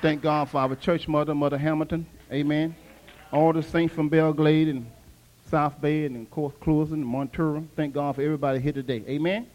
[0.00, 2.06] Thank God for our church mother, Mother Hamilton.
[2.32, 2.74] Amen.
[3.30, 4.90] All the saints from Belle Glade and
[5.50, 7.66] South Bay and, of course, Clewiston and Montura.
[7.76, 9.04] Thank God for everybody here today.
[9.06, 9.46] Amen.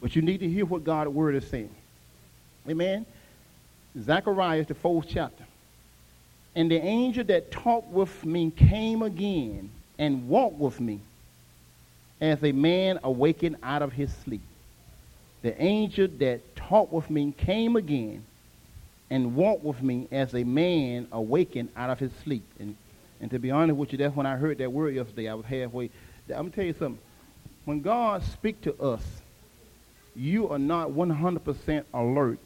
[0.00, 1.74] But you need to hear what God's word is saying.
[2.70, 3.04] Amen.
[3.98, 5.44] Zechariah, the fourth chapter.
[6.54, 11.00] And the angel that talked with me came again and walked with me
[12.20, 14.42] as a man awakened out of his sleep.
[15.42, 18.24] The angel that talked with me came again
[19.10, 22.44] and walk with me as a man awakened out of his sleep.
[22.58, 22.76] And,
[23.20, 25.28] and to be honest with you, that's when I heard that word yesterday.
[25.28, 25.90] I was halfway.
[26.28, 26.98] I'm going to tell you something.
[27.64, 29.02] When God speaks to us,
[30.16, 32.38] you are not 100% alert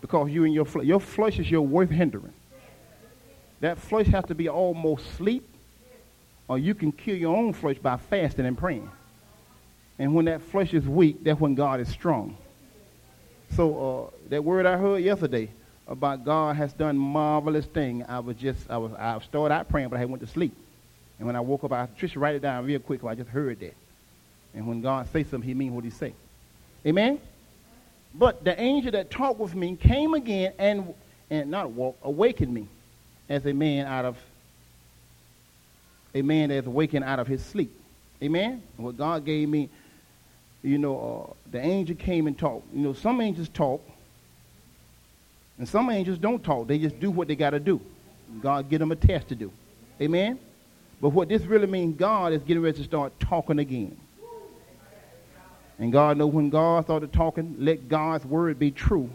[0.00, 0.86] because you in your flesh.
[0.86, 2.32] Your flesh is your worst hindering.
[3.60, 5.48] That flesh has to be almost sleep,
[6.48, 8.90] or you can kill your own flesh by fasting and praying.
[9.98, 12.36] And when that flesh is weak, that's when God is strong.
[13.56, 15.50] So uh, that word I heard yesterday
[15.88, 18.04] about God has done marvelous thing.
[18.08, 20.54] I was just I was I started out praying, but I went to sleep.
[21.18, 23.02] And when I woke up, I just write it down real quick.
[23.04, 23.74] I just heard that.
[24.54, 26.14] And when God says something, He means what He say.
[26.86, 27.20] Amen.
[28.14, 30.94] But the angel that talked with me came again and
[31.30, 32.66] and not walk awakened me
[33.28, 34.16] as a man out of
[36.14, 37.70] a man that's awakened out of his sleep.
[38.22, 38.62] Amen.
[38.76, 39.68] And what God gave me,
[40.62, 42.72] you know, uh, the angel came and talked.
[42.74, 43.82] You know, some angels talk,
[45.58, 46.68] and some angels don't talk.
[46.68, 47.80] They just do what they got to do.
[48.40, 49.52] God give them a test to do.
[50.00, 50.38] Amen.
[51.00, 53.96] But what this really means, God is getting ready to start talking again.
[55.78, 59.08] And God knows when God started talking, let God's word be true,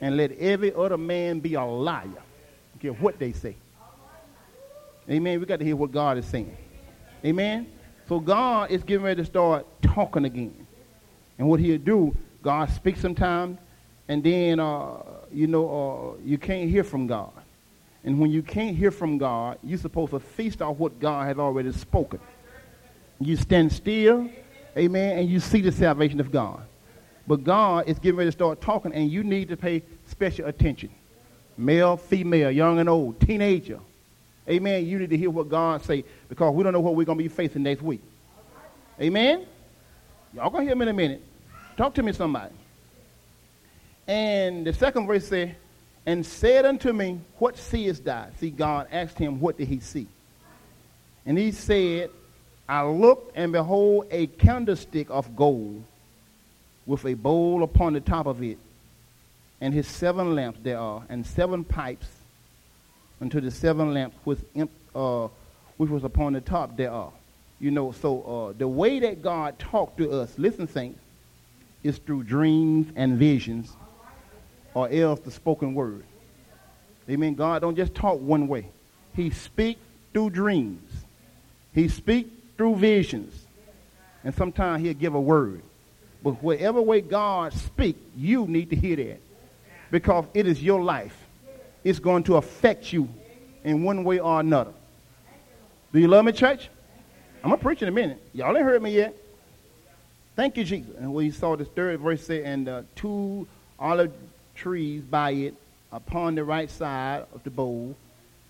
[0.00, 2.08] and let every other man be a liar
[2.80, 3.56] care what they say.
[5.10, 5.40] Amen.
[5.40, 6.56] We got to hear what God is saying.
[7.24, 7.70] Amen.
[8.08, 10.66] So God is getting ready to start talking again.
[11.38, 13.58] And what he'll do, God speaks sometimes,
[14.10, 14.96] and then, uh,
[15.32, 17.30] you know, uh, you can't hear from God.
[18.02, 21.38] And when you can't hear from God, you're supposed to feast off what God has
[21.38, 22.18] already spoken.
[23.20, 24.28] You stand still,
[24.76, 26.60] amen, and you see the salvation of God.
[27.28, 30.90] But God is getting ready to start talking, and you need to pay special attention
[31.56, 33.78] male, female, young and old, teenager.
[34.48, 34.86] Amen.
[34.86, 37.22] You need to hear what God say because we don't know what we're going to
[37.22, 38.02] be facing next week.
[39.00, 39.46] Amen.
[40.34, 41.22] Y'all going to hear me in a minute.
[41.76, 42.54] Talk to me, somebody.
[44.10, 45.50] And the second verse says,
[46.04, 48.26] and said unto me, What seest thou?
[48.40, 50.08] See, God asked him, What did he see?
[51.24, 52.10] And he said,
[52.68, 55.84] I looked, and behold, a candlestick of gold
[56.86, 58.58] with a bowl upon the top of it,
[59.60, 62.08] and his seven lamps there are, and seven pipes
[63.20, 64.40] unto the seven lamps which,
[64.92, 65.28] uh,
[65.76, 67.12] which was upon the top there are.
[67.60, 70.98] You know, so uh, the way that God talked to us, listen, saints,
[71.84, 73.76] is through dreams and visions,
[74.74, 76.04] or else the spoken word.
[77.08, 77.34] Amen.
[77.34, 78.68] God don't just talk one way.
[79.14, 79.78] He speak
[80.12, 80.90] through dreams.
[81.74, 83.46] He speak through visions.
[84.22, 85.62] And sometimes he'll give a word.
[86.22, 89.20] But whatever way God speak, you need to hear that
[89.90, 91.16] because it is your life.
[91.82, 93.08] It's going to affect you
[93.64, 94.72] in one way or another.
[95.92, 96.68] Do you love me, church?
[97.42, 98.22] I'm going to preach in a minute.
[98.34, 99.16] Y'all ain't heard me yet.
[100.36, 100.94] Thank you, Jesus.
[100.98, 103.48] And we saw this third verse say, and uh, two
[103.78, 104.12] olive
[104.60, 105.54] trees by it
[105.90, 107.96] upon the right side of the bowl,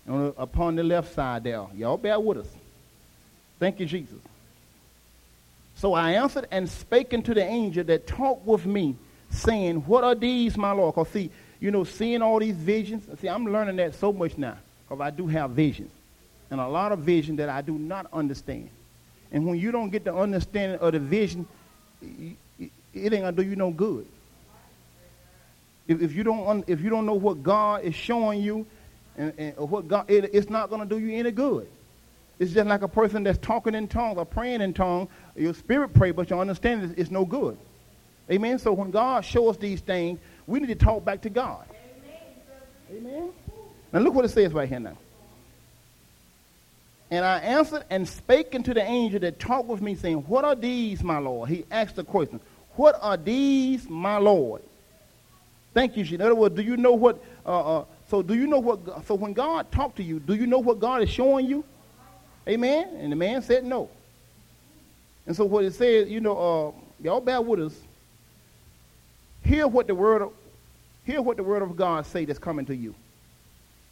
[0.05, 1.65] and upon the left side there.
[1.75, 2.47] Y'all bear with us.
[3.59, 4.17] Thank you, Jesus.
[5.75, 8.95] So I answered and spake unto the angel that talked with me,
[9.29, 10.93] saying, What are these, my Lord?
[10.93, 14.57] Because, see, you know, seeing all these visions, see, I'm learning that so much now
[14.87, 15.91] because I do have visions.
[16.49, 18.69] And a lot of vision that I do not understand.
[19.31, 21.47] And when you don't get the understanding of the vision,
[22.01, 24.05] it ain't going to do you no good.
[25.91, 28.65] If, if, you don't, if you don't know what God is showing you,
[29.17, 31.67] and, and what God, it, it's not going to do you any good.
[32.39, 35.09] It's just like a person that's talking in tongues or praying in tongues.
[35.35, 37.57] Your spirit pray, but your understanding is, no good.
[38.31, 38.57] Amen.
[38.57, 41.65] So when God shows us these things, we need to talk back to God.
[42.89, 43.31] Amen.
[43.91, 44.97] Now look what it says right here now.
[47.11, 50.55] And I answered and spake unto the angel that talked with me, saying, What are
[50.55, 51.49] these, my Lord?
[51.49, 52.39] He asked the question,
[52.75, 54.61] What are these, my Lord?
[55.73, 56.03] Thank you.
[56.15, 57.23] In other words, do you know what?
[57.45, 59.05] Uh, uh, so do you know what?
[59.05, 61.63] So when God talked to you, do you know what God is showing you?
[62.47, 62.89] Amen.
[62.99, 63.89] And the man said no.
[65.25, 67.79] And so what it says, you know, uh, y'all bear with us.
[69.43, 70.33] Hear what the word of,
[71.05, 72.93] hear what the word of God say that's coming to you.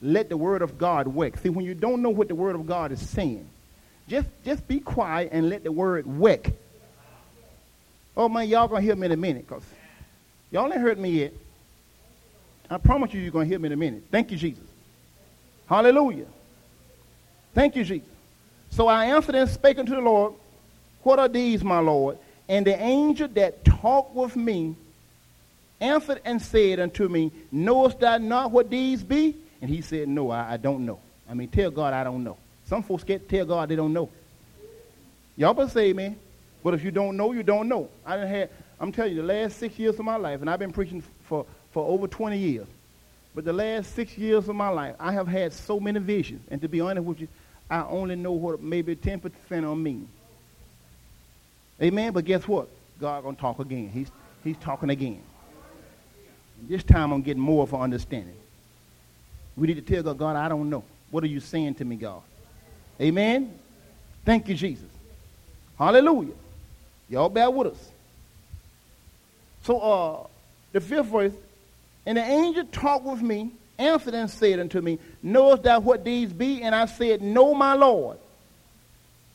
[0.01, 1.37] Let the word of God work.
[1.37, 3.47] See, when you don't know what the word of God is saying,
[4.07, 6.49] just, just be quiet and let the word work.
[8.17, 9.63] Oh man, y'all gonna hear me in a minute, cause
[10.51, 11.33] y'all ain't heard me yet.
[12.69, 14.03] I promise you, you're going to hear me in a minute.
[14.11, 14.63] Thank you, Jesus.
[15.67, 16.25] Hallelujah.
[17.53, 18.07] Thank you, Jesus.
[18.69, 20.33] So I answered and spake unto the Lord,
[21.03, 22.17] What are these, my Lord?
[22.47, 24.75] And the angel that talked with me
[25.81, 29.35] answered and said unto me, Knowest thou not what these be?
[29.61, 30.99] And he said, No, I, I don't know.
[31.29, 32.37] I mean, tell God I don't know.
[32.65, 34.09] Some folks get tell God they don't know.
[35.37, 36.17] Y'all better say amen.
[36.63, 37.89] But if you don't know, you don't know.
[38.05, 38.49] I didn't have,
[38.79, 41.45] I'm telling you, the last six years of my life, and I've been preaching for,
[41.71, 42.67] for over 20 years.
[43.35, 46.41] But the last six years of my life, I have had so many visions.
[46.49, 47.27] And to be honest with you,
[47.69, 49.31] I only know what maybe 10%
[49.69, 50.01] on me.
[51.81, 52.11] Amen.
[52.11, 52.67] But guess what?
[52.99, 53.89] God gonna talk again.
[53.89, 54.11] He's
[54.43, 55.21] he's talking again.
[56.67, 58.35] This time I'm getting more an understanding.
[59.55, 60.83] We need to tell God, God, I don't know.
[61.11, 62.21] What are you saying to me, God?
[62.99, 63.57] Amen.
[64.25, 64.89] Thank you, Jesus.
[65.77, 66.33] Hallelujah.
[67.09, 67.89] Y'all bear with us.
[69.63, 70.27] So uh
[70.71, 71.33] the fifth verse,
[72.09, 76.33] and the angel talked with me, answered and said unto me, Knowest thou what these
[76.33, 76.63] be?
[76.63, 78.17] And I said, No, my Lord.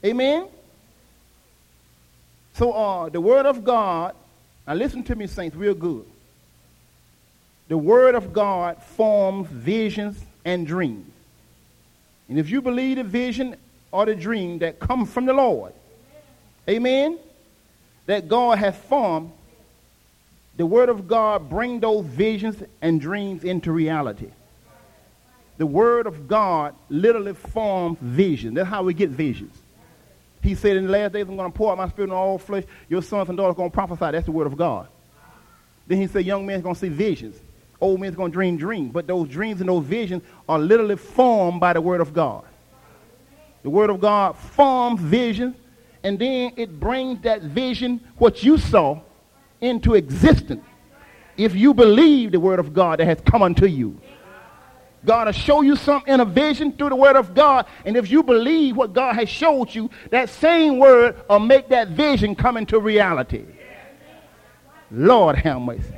[0.04, 0.48] Amen.
[2.54, 4.16] So uh, the word of God,
[4.66, 6.04] now listen to me, saints, real good.
[7.68, 11.12] The word of God forms visions and dreams.
[12.28, 13.54] And if you believe the vision
[13.92, 15.74] or the dream that come from the Lord,
[16.68, 17.20] amen,
[18.06, 19.30] that God has formed,
[20.56, 24.30] the word of God bring those visions and dreams into reality.
[25.56, 28.54] The word of God literally forms vision.
[28.54, 29.56] That's how we get visions.
[30.42, 32.38] He said, in the last days, I'm going to pour out my spirit on all
[32.38, 32.64] flesh.
[32.88, 34.10] Your sons and daughters are going to prophesy.
[34.12, 34.88] That's the word of God.
[35.86, 37.40] Then he said, young men's going to see visions.
[37.80, 38.92] Old men's going to dream dreams.
[38.92, 42.44] But those dreams and those visions are literally formed by the word of God.
[43.62, 45.56] The word of God forms visions,
[46.02, 49.00] and then it brings that vision, what you saw,
[49.64, 50.64] into existence.
[51.36, 54.00] If you believe the word of God that has come unto you.
[55.04, 57.66] God will show you something in a vision through the word of God.
[57.84, 61.88] And if you believe what God has showed you, that same word will make that
[61.88, 63.44] vision come into reality.
[64.90, 65.94] Lord have mercy.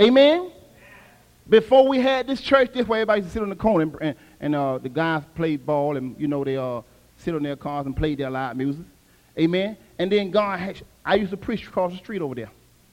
[0.00, 0.50] Amen.
[1.48, 3.96] Before we had this church, this way everybody used to sit on the corner and,
[4.00, 6.80] and, and uh, the guys played ball and, you know, they uh,
[7.18, 8.84] sit on their cars and played their loud music.
[9.38, 9.76] Amen.
[9.98, 12.50] And then God, I used to preach across the street over there,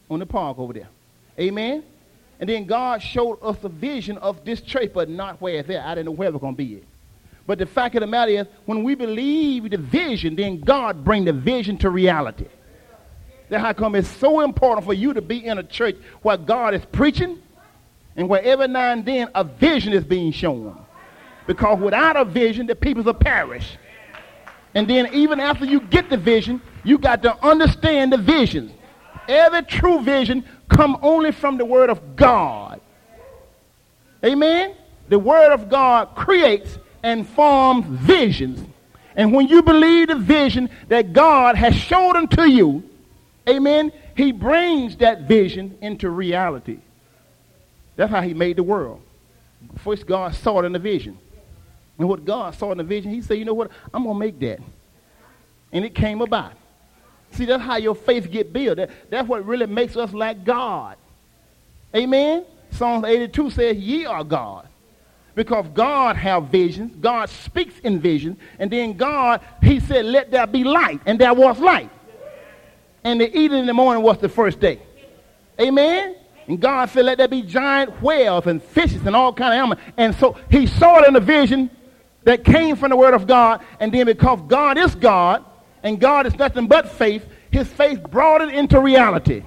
[0.09, 0.89] on the park over there.
[1.39, 1.83] Amen.
[2.39, 5.85] And then God showed us a vision of this church, but not where it's at.
[5.85, 6.81] I didn't know where it was going to be.
[7.45, 11.25] But the fact of the matter is, when we believe the vision, then God bring
[11.25, 12.45] the vision to reality.
[13.49, 16.75] That's how come it's so important for you to be in a church where God
[16.75, 17.41] is preaching
[18.15, 20.77] and where every now and then a vision is being shown.
[21.47, 23.77] Because without a vision, the people will perish.
[24.75, 28.73] And then even after you get the vision, you got to understand the vision.
[29.27, 32.81] Every true vision come only from the word of God.
[34.23, 34.75] Amen?
[35.07, 38.65] The word of God creates and forms visions.
[39.15, 42.83] And when you believe the vision that God has showed unto you,
[43.47, 46.79] amen, he brings that vision into reality.
[47.95, 49.01] That's how he made the world.
[49.79, 51.17] First, God saw it in the vision.
[51.97, 54.19] And what God saw in the vision, he said, you know what, I'm going to
[54.19, 54.59] make that.
[55.71, 56.53] And it came about.
[57.31, 58.77] See, that's how your faith get built.
[58.77, 60.97] That, that's what really makes us like God.
[61.95, 62.45] Amen?
[62.71, 64.67] Psalms 82 says, ye are God.
[65.35, 66.95] Because God have visions.
[66.99, 68.37] God speaks in visions.
[68.57, 71.01] And then God, he said, let there be light.
[71.05, 71.89] And there was light.
[73.03, 74.81] And the evening in the morning was the first day.
[75.59, 76.15] Amen?
[76.47, 79.79] And God said, let there be giant whales and fishes and all kind of animals.
[79.97, 81.69] And so he saw it in a vision
[82.23, 83.63] that came from the word of God.
[83.79, 85.45] And then because God is God,
[85.83, 89.43] and God is nothing but faith, his faith brought it into reality.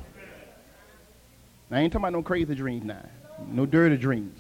[1.70, 3.02] I ain't talking about no crazy dreams now.
[3.48, 4.38] No dirty dreams.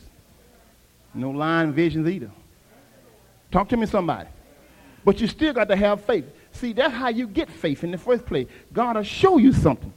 [1.14, 2.30] No lying visions either.
[3.50, 4.28] Talk to me somebody.
[5.04, 6.24] But you still got to have faith.
[6.52, 8.46] See, that's how you get faith in the first place.
[8.72, 9.92] God will show you something.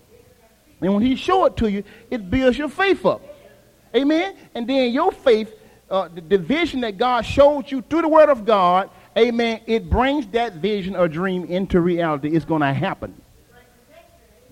[0.81, 3.21] And when he show it to you, it builds your faith up.
[3.95, 4.35] Amen?
[4.53, 5.53] And then your faith,
[5.89, 9.89] uh, the, the vision that God showed you through the word of God, amen, it
[9.89, 12.29] brings that vision or dream into reality.
[12.29, 13.19] It's going to happen.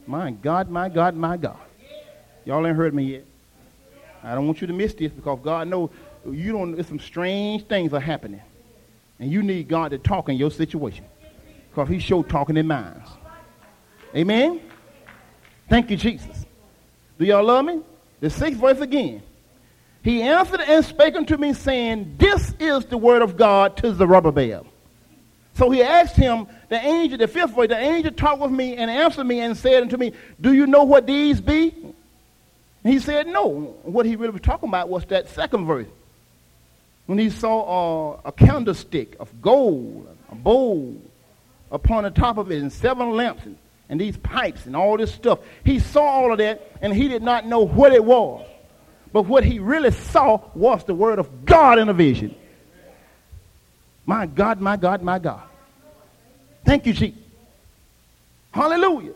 [0.06, 1.58] My God, my God, my God.
[2.46, 3.26] Y'all ain't heard me yet.
[4.24, 5.90] I don't want you to miss this because God knows
[6.30, 8.42] you don't, some strange things are happening.
[9.20, 11.06] And you need God to talk in your situation.
[11.70, 13.10] Because he showed talking in minds.
[14.16, 14.62] Amen?
[15.70, 16.46] Thank you, Jesus.
[17.18, 17.82] Do y'all love me?
[18.20, 19.24] The sixth verse again.
[20.04, 24.68] He answered and spake unto me, saying, This is the word of God to Zerubbabel.
[25.56, 28.90] So he asked him, the angel, the fifth voice, the angel talked with me and
[28.92, 31.74] answered me and said unto me, Do you know what these be?
[32.84, 33.76] And he said no.
[33.84, 35.88] What he really was talking about was that second verse.
[37.06, 41.00] When he saw uh, a candlestick of gold, a bowl
[41.72, 43.58] upon the top of it, and seven lamps, and,
[43.90, 45.40] and these pipes, and all this stuff.
[45.64, 48.46] He saw all of that, and he did not know what it was.
[49.14, 52.36] But what he really saw was the word of God in a vision.
[54.06, 55.44] My God, my God, my God.
[56.66, 57.20] Thank you, Jesus.
[58.52, 59.14] Hallelujah.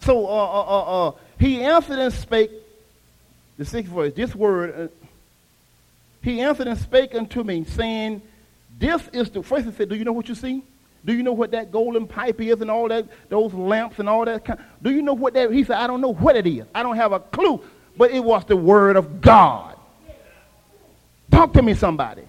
[0.00, 2.50] So uh, uh, uh, uh, he answered and spake,
[3.58, 5.10] the sixth verse, this word, uh,
[6.22, 8.22] he answered and spake unto me, saying,
[8.78, 10.62] This is the, first he said, Do you know what you see?
[11.04, 14.24] Do you know what that golden pipe is and all that, those lamps and all
[14.26, 14.44] that?
[14.44, 16.66] Kind, do you know what that, he said, I don't know what it is.
[16.74, 17.62] I don't have a clue,
[17.96, 19.76] but it was the word of God.
[21.30, 22.22] Talk to me, somebody.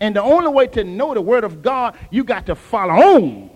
[0.00, 3.50] And the only way to know the word of God, you got to follow on.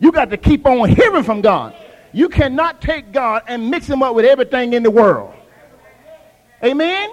[0.00, 1.74] You got to keep on hearing from God.
[2.12, 5.34] You cannot take God and mix him up with everything in the world.
[6.62, 7.10] Amen?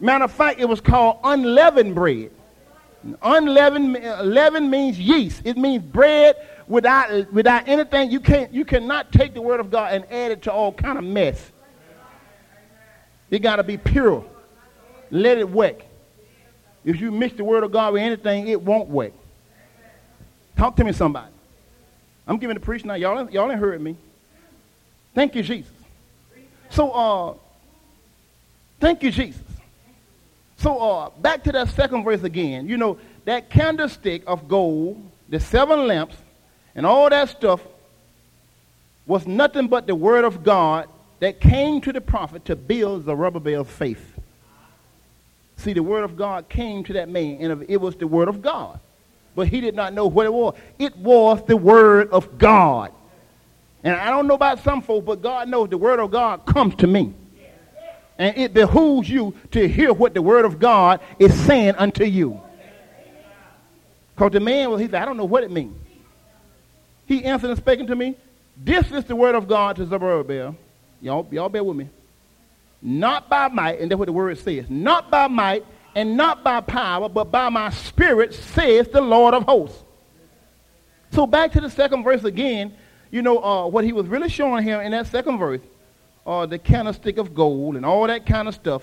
[0.00, 2.30] Matter of fact, it was called unleavened bread.
[3.22, 5.42] Unleavened uh, leaven means yeast.
[5.44, 6.36] It means bread
[6.66, 8.10] without, without anything.
[8.10, 10.98] You, can't, you cannot take the word of God and add it to all kind
[10.98, 11.50] of mess.
[13.30, 14.24] It got to be pure.
[15.10, 15.82] Let it work.
[16.84, 19.12] If you mix the word of God with anything, it won't work.
[20.56, 21.32] Talk to me, somebody.
[22.26, 22.94] I'm giving the preach now.
[22.94, 23.96] Y'all, y'all ain't heard me.
[25.14, 25.72] Thank you, Jesus.
[26.70, 27.34] So, uh,
[28.80, 29.42] thank you, Jesus.
[30.58, 32.68] So, uh, back to that second verse again.
[32.68, 36.16] You know, that candlestick of gold, the seven lamps,
[36.74, 37.60] and all that stuff
[39.06, 40.88] was nothing but the word of God
[41.20, 44.14] that came to the prophet to build Zerubbabel's faith.
[45.56, 48.40] See, the word of God came to that man, and it was the word of
[48.42, 48.78] God
[49.38, 50.56] but he did not know what it was.
[50.80, 52.92] It was the word of God.
[53.84, 56.74] And I don't know about some folks, but God knows the word of God comes
[56.76, 57.14] to me.
[58.18, 62.40] And it behooves you to hear what the word of God is saying unto you.
[64.16, 65.78] Because the man, well, he said, I don't know what it means.
[67.06, 68.16] He answered and spake to me,
[68.56, 70.56] This is the word of God to Zerubbabel.
[71.00, 71.88] Y'all, y'all bear with me.
[72.80, 74.68] Not by might, and that's what the word says.
[74.68, 75.64] Not by might,
[75.94, 79.82] and not by power, but by my spirit, says the Lord of hosts.
[81.12, 82.74] So back to the second verse again,
[83.10, 85.60] you know, uh, what he was really showing here in that second verse,
[86.26, 88.82] uh, the candlestick of gold and all that kind of stuff,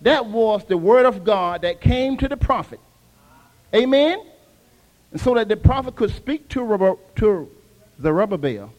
[0.00, 2.80] that was the word of God that came to the prophet.
[3.74, 4.18] Amen?
[5.12, 7.50] And so that the prophet could speak to, to
[8.00, 8.72] Zerubbabel,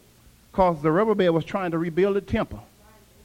[0.50, 2.62] because the Zerubbabel was trying to rebuild the temple.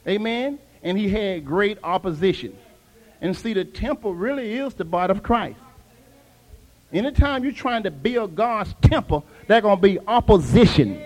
[0.06, 0.58] Amen?
[0.82, 2.56] And he had great opposition.
[3.20, 5.58] And see, the temple really is the body of Christ.
[6.92, 11.02] Anytime you're trying to build God's temple, there's going to be opposition.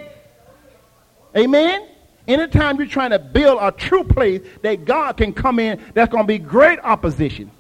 [1.37, 1.89] Amen?
[2.27, 6.25] Anytime you're trying to build a true place that God can come in, there's going
[6.25, 7.51] to be great opposition.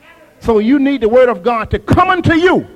[0.40, 2.66] So you need the word of God to come unto you.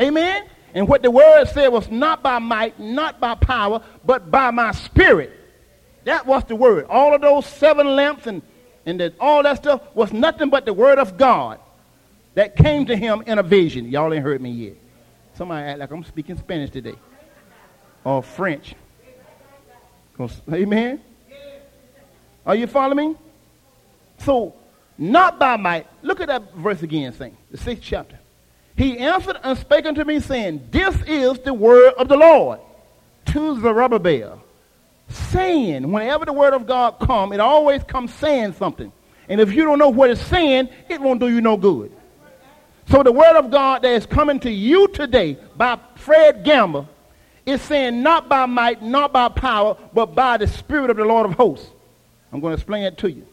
[0.00, 0.46] Amen?
[0.74, 4.72] And what the word said was not by might, not by power, but by my
[4.72, 5.32] spirit.
[6.06, 6.86] That was the word.
[6.88, 8.42] All of those seven lamps and
[8.86, 11.58] and that all that stuff was nothing but the word of God
[12.34, 13.86] that came to him in a vision.
[13.86, 14.76] Y'all ain't heard me yet.
[15.34, 16.94] Somebody act like I'm speaking Spanish today.
[18.04, 18.74] Or French.
[20.50, 21.00] Amen?
[22.46, 23.16] Are you following me?
[24.18, 24.54] So,
[24.96, 25.88] not by might.
[26.02, 28.18] Look at that verse again, saying, the sixth chapter.
[28.76, 32.60] He answered and spake unto me, saying, This is the word of the Lord
[33.26, 34.40] to Zerubbabel,
[35.08, 38.92] saying, whenever the word of God comes, it always comes saying something.
[39.28, 41.92] And if you don't know what it's saying, it won't do you no good.
[42.88, 46.88] So the word of God that is coming to you today by Fred Gamble
[47.44, 51.26] is saying not by might, not by power, but by the Spirit of the Lord
[51.26, 51.68] of hosts.
[52.32, 53.26] I'm going to explain it to you.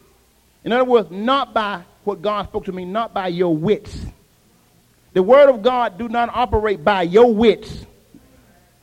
[0.64, 4.06] In other words, not by what God spoke to me, not by your wits.
[5.12, 7.86] The word of God do not operate by your wits.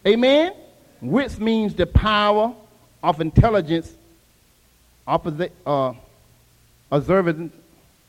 [0.07, 0.53] Amen?
[1.01, 2.53] Wits means the power,
[3.03, 3.91] of intelligence,
[5.07, 5.93] opposite, uh,
[6.91, 7.53] observance,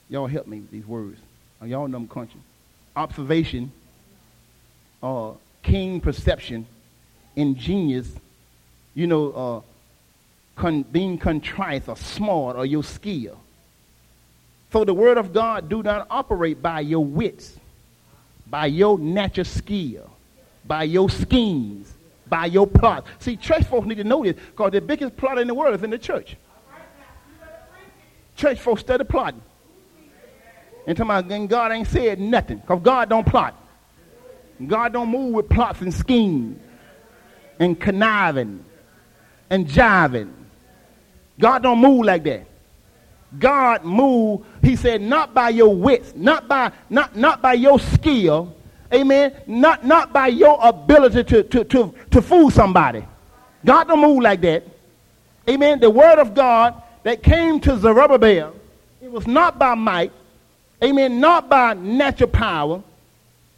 [0.09, 1.19] y'all help me with these words.
[1.65, 2.41] Y'all know them country.
[2.97, 3.73] Observation,
[5.03, 5.31] uh,
[5.63, 6.67] keen perception,
[7.37, 8.11] ingenious,
[8.95, 9.61] you know, uh,
[10.61, 13.39] con- being contrite or smart or your skill.
[14.73, 17.57] So the word of God do not operate by your wits,
[18.49, 20.11] by your natural skill,
[20.65, 21.92] by your schemes,
[22.33, 23.05] by your plot.
[23.19, 25.83] See, church folks need to know this because the biggest plot in the world is
[25.83, 26.35] in the church.
[28.37, 29.43] Church folks study plotting.
[30.87, 33.55] And to my God ain't said nothing because God don't plot.
[34.67, 36.59] God don't move with plots and schemes
[37.59, 38.65] and conniving
[39.51, 40.33] and jiving.
[41.39, 42.47] God don't move like that.
[43.39, 48.57] God moved, he said, not by your wits, not by, not, not by your skill,
[48.93, 53.05] amen, not, not by your ability to, to, to, to fool somebody.
[53.65, 54.65] God don't move like that.
[55.49, 55.81] Amen.
[55.81, 58.55] The word of God that came to Zerubbabel,
[59.01, 60.13] it was not by might,
[60.83, 62.83] amen, not by natural power.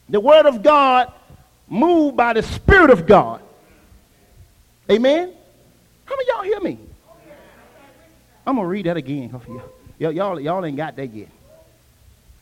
[0.09, 1.13] The word of God
[1.69, 3.41] moved by the Spirit of God.
[4.91, 5.33] Amen.
[6.05, 6.79] How many y'all hear me?
[8.47, 9.35] I'm going to read that again.
[9.99, 11.29] Y'all, y'all, y'all ain't got that yet.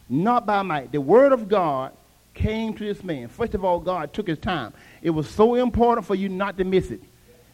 [0.09, 0.91] Not by might.
[0.91, 1.93] The word of God
[2.35, 3.29] came to this man.
[3.29, 4.73] First of all, God took his time.
[5.03, 7.03] It was so important for you not to miss it.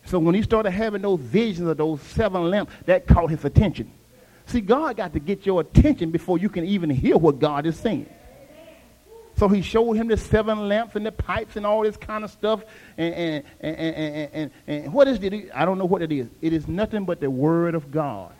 [0.04, 3.90] So when he started having those visions of those seven lamps, that caught his attention.
[4.47, 7.76] See, God got to get your attention before you can even hear what God is
[7.76, 8.08] saying.
[9.37, 12.30] So he showed him the seven lamps and the pipes and all this kind of
[12.30, 12.64] stuff.
[12.97, 15.50] And, and, and, and, and, and what is it?
[15.54, 16.26] I don't know what it is.
[16.40, 18.32] It is nothing but the word of God.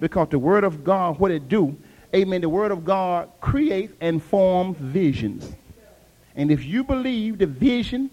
[0.00, 1.76] Because the word of God, what it do,
[2.14, 5.52] amen, the word of God creates and forms visions.
[6.34, 8.10] And if you believe the vision,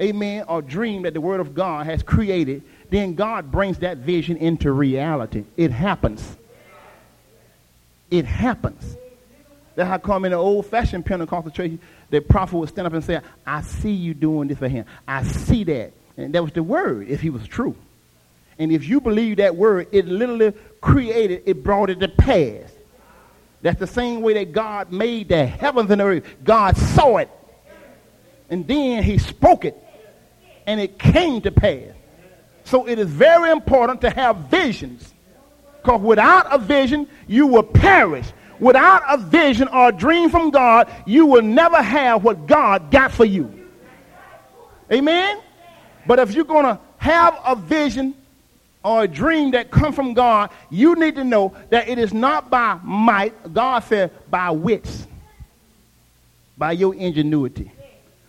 [0.00, 4.36] amen, or dream that the word of God has created, then God brings that vision
[4.36, 5.44] into reality.
[5.56, 6.36] It happens.
[8.10, 8.96] It happens.
[9.74, 11.72] That's how come in the old-fashioned Pentecostal church,
[12.08, 14.86] the prophet would stand up and say, I see you doing this for him.
[15.06, 15.92] I see that.
[16.16, 17.76] And that was the word, if he was true.
[18.58, 22.72] And if you believe that word, it literally created, it brought it to pass.
[23.60, 26.24] That's the same way that God made the heavens and the earth.
[26.44, 27.28] God saw it.
[28.50, 29.76] And then he spoke it.
[30.66, 31.92] And it came to pass.
[32.64, 35.12] So it is very important to have visions.
[35.82, 38.26] Because without a vision, you will perish
[38.60, 43.12] without a vision or a dream from God, you will never have what God got
[43.12, 43.52] for you.
[44.92, 45.40] Amen?
[46.06, 48.14] But if you're going to have a vision
[48.84, 52.50] or a dream that come from God, you need to know that it is not
[52.50, 53.52] by might.
[53.52, 55.06] God said by wits,
[56.56, 57.72] by your ingenuity,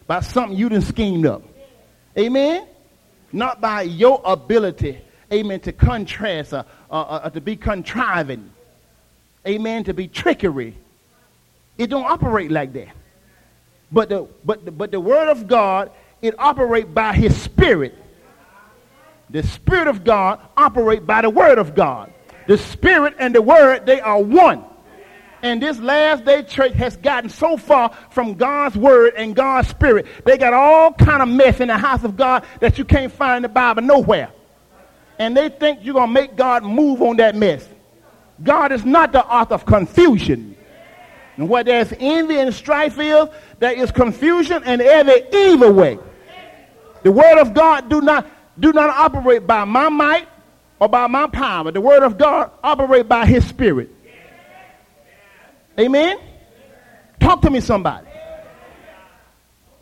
[0.07, 1.43] by something you done schemed up.
[2.17, 2.67] Amen?
[3.31, 4.99] Not by your ability,
[5.31, 8.51] amen, to contrast or, or, or to be contriving
[9.47, 10.75] amen, to be trickery.
[11.77, 12.89] It don't operate like that.
[13.91, 15.91] But the, but the, but the word of God,
[16.21, 17.95] it operate by his spirit.
[19.29, 22.13] The spirit of God operate by the word of God.
[22.47, 24.63] The spirit and the word, they are one.
[25.43, 30.07] And this last day church has gotten so far from God's word and God's spirit.
[30.25, 33.37] They got all kind of mess in the house of God that you can't find
[33.37, 34.31] in the Bible nowhere.
[35.19, 37.67] And they think you're going to make God move on that mess.
[38.43, 40.55] God is not the author of confusion.
[41.37, 43.27] And where there's envy and strife is,
[43.59, 45.99] there is confusion and every evil way.
[47.03, 48.27] The word of God do not,
[48.59, 50.27] do not operate by my might
[50.79, 51.71] or by my power.
[51.71, 53.91] The word of God operate by his spirit.
[55.79, 56.19] Amen?
[57.19, 58.07] Talk to me, somebody.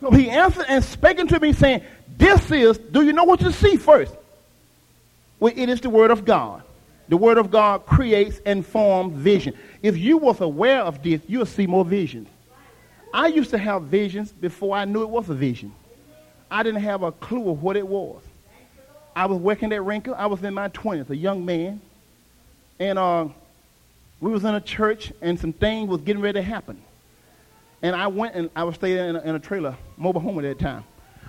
[0.00, 1.82] So he answered and speaking to me saying,
[2.16, 4.14] this is, do you know what you see first?
[5.40, 6.62] Well, it is the word of God.
[7.08, 9.54] The Word of God creates and forms vision.
[9.82, 12.28] If you was aware of this, you'll see more visions.
[13.14, 15.72] I used to have visions before I knew it was a vision.
[16.50, 18.22] I didn't have a clue of what it was.
[19.14, 20.14] I was working at Rinker.
[20.16, 21.80] I was in my 20s, a young man.
[22.78, 23.28] And uh,
[24.20, 26.80] we was in a church, and some things was getting ready to happen.
[27.82, 30.42] And I went and I was staying in a, in a trailer, mobile home at
[30.42, 30.84] that time.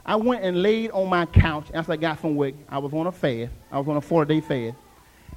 [0.05, 2.53] I went and laid on my couch after I got from work.
[2.69, 3.51] I was on a fast.
[3.71, 4.75] I was on a four-day fast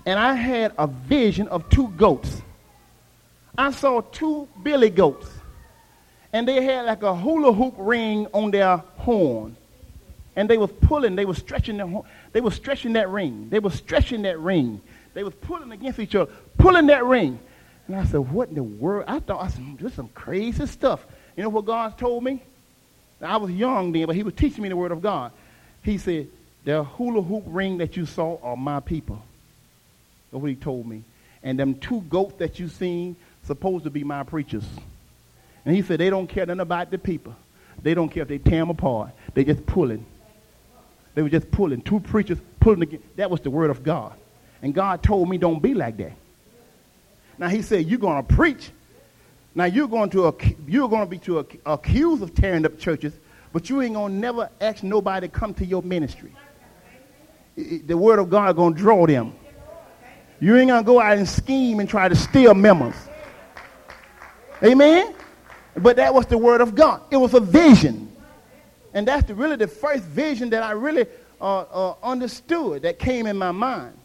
[0.07, 2.43] and I had a vision of two goats.
[3.57, 5.29] I saw two billy goats,
[6.33, 9.57] and they had like a hula hoop ring on their horn,
[10.37, 12.07] and they was pulling, they was stretching their, horn.
[12.33, 14.81] they was stretching that ring, they was stretching that ring,
[15.13, 17.39] they was pulling against each other, pulling that ring.
[17.87, 19.05] And I said, what in the world?
[19.09, 21.05] I thought I said, hmm, this is some crazy stuff.
[21.37, 22.43] You know what God told me?
[23.21, 25.33] I was young then, but he was teaching me the word of God.
[25.83, 26.29] He said,
[26.65, 29.21] the hula hoop ring that you saw are my people.
[30.31, 31.03] That's what he told me.
[31.43, 34.65] And them two goats that you seen supposed to be my preachers.
[35.65, 37.35] And he said they don't care nothing about the people.
[37.83, 39.11] They don't care if they tear them apart.
[39.35, 40.05] They just pulling.
[41.15, 41.83] They were just pulling.
[41.83, 43.03] Two preachers pulling again.
[43.17, 44.13] That was the word of God.
[44.63, 46.13] And God told me don't be like that.
[47.41, 48.71] Now he said you're going to preach.
[49.55, 50.37] Now you're going to
[50.69, 53.15] you're going to be to accused of tearing up churches,
[53.53, 56.33] but you ain't going to never ask nobody to come to your ministry.
[57.57, 59.35] The word of God going to draw them.
[60.39, 62.95] You ain't going to go out and scheme and try to steal members.
[64.63, 65.15] Amen?
[65.77, 67.03] But that was the word of God.
[67.11, 68.15] It was a vision.
[68.93, 71.07] And that's the, really the first vision that I really
[71.41, 73.97] uh, uh, understood that came in my mind.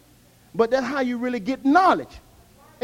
[0.53, 2.19] But that's how you really get knowledge.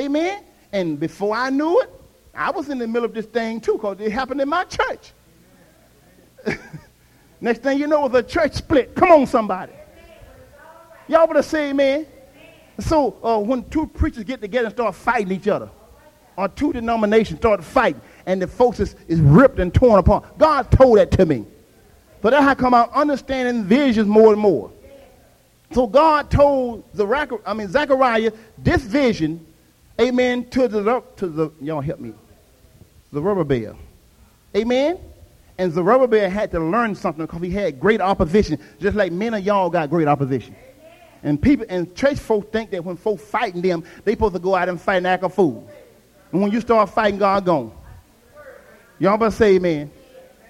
[0.01, 0.43] Amen.
[0.71, 1.89] And before I knew it,
[2.33, 5.11] I was in the middle of this thing too, because it happened in my church.
[7.41, 8.95] Next thing you know, was a church split.
[8.95, 9.73] Come on, somebody.
[11.07, 12.07] Y'all better say amen.
[12.79, 15.69] So uh, when two preachers get together and start fighting each other,
[16.37, 20.71] or two denominations start fighting, and the folks is, is ripped and torn apart, God
[20.71, 21.45] told that to me.
[22.21, 24.71] So that's how come I'm understanding visions more and more.
[25.71, 29.45] So God told Zechariah, I mean Zechariah this vision,
[30.01, 32.13] amen, to the to the y'all help me,
[33.11, 33.75] the rubber bear,
[34.55, 34.99] amen.
[35.57, 39.43] And Zerubbabel had to learn something because he had great opposition, just like many of
[39.43, 40.55] y'all got great opposition.
[41.21, 44.55] And people and church folk think that when folk fighting them, they supposed to go
[44.55, 45.69] out and fight and act a fool.
[46.31, 47.71] And when you start fighting, God gone.
[48.97, 49.91] Y'all better say amen.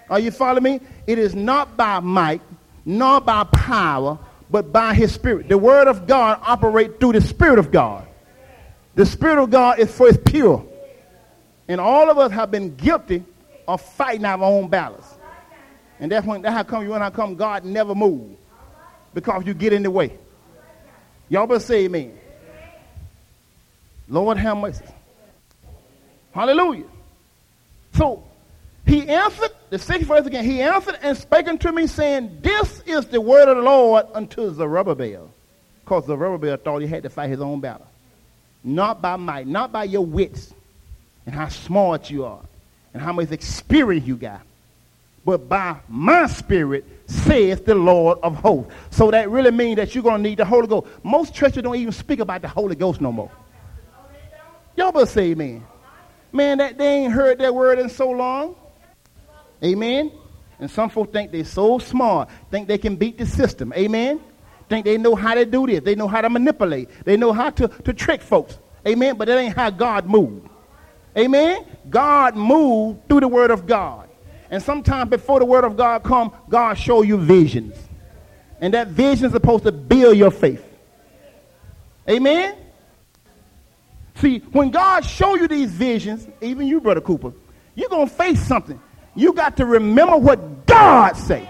[0.09, 0.79] Are you following me?
[1.07, 2.41] It is not by might,
[2.85, 4.17] nor by power,
[4.49, 5.49] but by his spirit.
[5.49, 8.07] The word of God operates through the spirit of God.
[8.95, 10.65] The spirit of God is for its pure.
[11.67, 13.23] And all of us have been guilty
[13.67, 15.05] of fighting our own battles.
[15.99, 18.37] And that's when that's how come you and I come God never move.
[19.13, 20.17] Because you get in the way.
[21.29, 22.17] Y'all better say amen.
[24.09, 24.83] Lord have mercy.
[26.33, 26.85] Hallelujah.
[27.93, 28.23] So
[28.85, 33.05] he answered, the sixth verse again, he answered and spake unto me, saying, This is
[33.05, 35.29] the word of the Lord unto Zerubbabel.
[35.83, 37.87] Because Zerubbabel thought he had to fight his own battle.
[38.63, 40.53] Not by might, not by your wits
[41.25, 42.41] and how smart you are
[42.93, 44.41] and how much experience you got,
[45.25, 48.73] but by my spirit, saith the Lord of hosts.
[48.91, 50.87] So that really means that you're going to need the Holy Ghost.
[51.03, 53.31] Most churches don't even speak about the Holy Ghost no more.
[54.75, 55.65] Y'all better say amen.
[56.31, 58.55] Man, that they ain't heard that word in so long.
[59.63, 60.11] Amen.
[60.59, 63.73] And some folks think they're so smart, think they can beat the system.
[63.73, 64.21] Amen.
[64.71, 65.81] Think they know how to do this.
[65.81, 66.89] They know how to manipulate.
[67.03, 68.57] They know how to, to trick folks.
[68.87, 69.17] Amen.
[69.17, 70.47] But that ain't how God moved.
[71.17, 71.65] Amen.
[71.89, 74.07] God moved through the word of God.
[74.49, 77.75] And sometimes before the word of God come, God show you visions.
[78.61, 80.63] And that vision is supposed to build your faith.
[82.09, 82.55] Amen.
[84.15, 87.33] See, when God show you these visions, even you, Brother Cooper,
[87.75, 88.79] you're going to face something.
[89.15, 91.45] You got to remember what God say.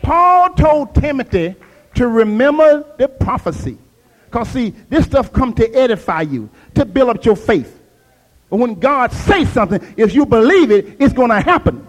[0.00, 1.56] Paul told Timothy
[1.94, 3.78] to remember the prophecy.
[4.26, 7.78] Because see, this stuff come to edify you, to build up your faith.
[8.48, 11.86] But when God says something, if you believe it, it's going to happen.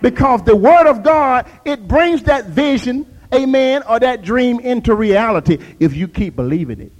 [0.00, 5.58] Because the word of God, it brings that vision, amen, or that dream into reality
[5.78, 6.92] if you keep believing it.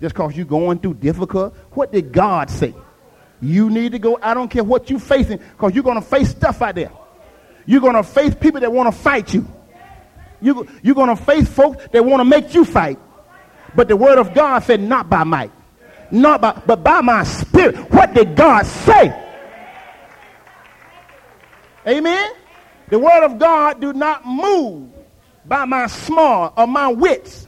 [0.00, 2.74] Just because you're going through difficult, what did God say?
[3.40, 4.18] You need to go.
[4.22, 6.92] I don't care what you're facing because you're going to face stuff out there.
[7.66, 9.46] You're going to face people that want to fight you.
[10.40, 12.98] You, you're going to face folks that want to make you fight.
[13.74, 15.52] But the word of God said, not by might,
[16.10, 17.76] not by, but by my spirit.
[17.90, 19.22] What did God say?
[21.86, 22.32] Amen.
[22.88, 24.90] The word of God do not move
[25.44, 27.46] by my small or my wits.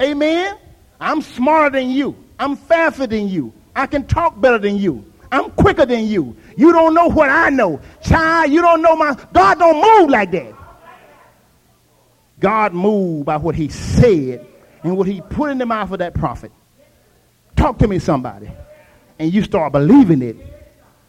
[0.00, 0.56] Amen.
[1.00, 2.16] I'm smarter than you.
[2.38, 3.52] I'm faster than you.
[3.74, 5.04] I can talk better than you.
[5.30, 6.36] I'm quicker than you.
[6.56, 7.80] You don't know what I know.
[8.02, 10.57] Child, you don't know my God don't move like that.
[12.40, 14.46] God moved by what he said
[14.82, 16.52] and what he put in the mouth of that prophet.
[17.56, 18.50] Talk to me, somebody.
[19.18, 20.36] And you start believing it.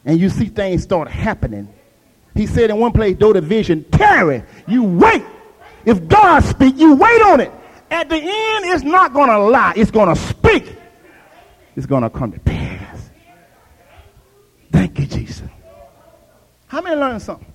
[0.05, 1.71] And you see things start happening.
[2.35, 5.23] He said in one place, though the vision tarry, you wait.
[5.85, 7.51] If God speak, you wait on it.
[7.91, 9.73] At the end, it's not going to lie.
[9.75, 10.75] It's going to speak.
[11.75, 13.09] It's going to come to pass.
[14.71, 15.47] Thank you, Jesus.
[16.67, 17.48] How many learned something?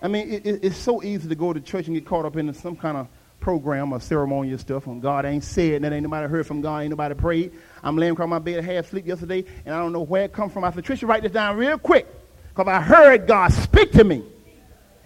[0.00, 2.36] I mean, it, it, it's so easy to go to church and get caught up
[2.36, 3.08] in some kind of
[3.40, 6.90] program or ceremonial stuff and God ain't said that ain't nobody heard from God, ain't
[6.90, 7.52] nobody prayed.
[7.82, 10.50] I'm laying across my bed, half sleep yesterday, and I don't know where it come
[10.50, 10.64] from.
[10.64, 12.06] I said, Trisha, write this down real quick
[12.50, 14.24] because I heard God speak to me.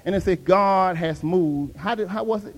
[0.05, 1.77] And it said, God has moved.
[1.77, 2.57] How, did, how was it?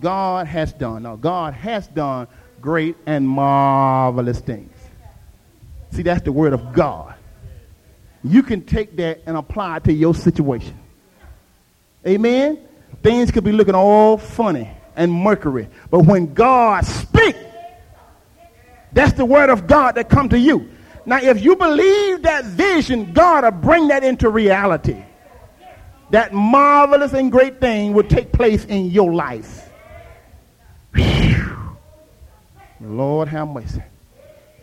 [0.00, 1.02] God has done.
[1.02, 2.26] Now, God has done
[2.60, 4.72] great and marvelous things.
[5.92, 7.14] See, that's the word of God.
[8.22, 10.78] You can take that and apply it to your situation.
[12.06, 12.58] Amen?
[13.02, 15.68] Things could be looking all funny and mercury.
[15.90, 17.38] But when God speaks,
[18.92, 20.68] that's the word of God that come to you.
[21.06, 25.02] Now, if you believe that vision, God will bring that into reality.
[26.10, 29.70] That marvelous and great thing will take place in your life.
[30.94, 31.76] Whew.
[32.80, 33.82] Lord have mercy.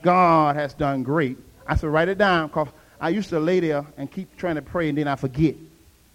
[0.02, 1.38] God has done great.
[1.66, 2.68] I said, write it down because
[3.00, 5.56] I used to lay there and keep trying to pray and then I forget.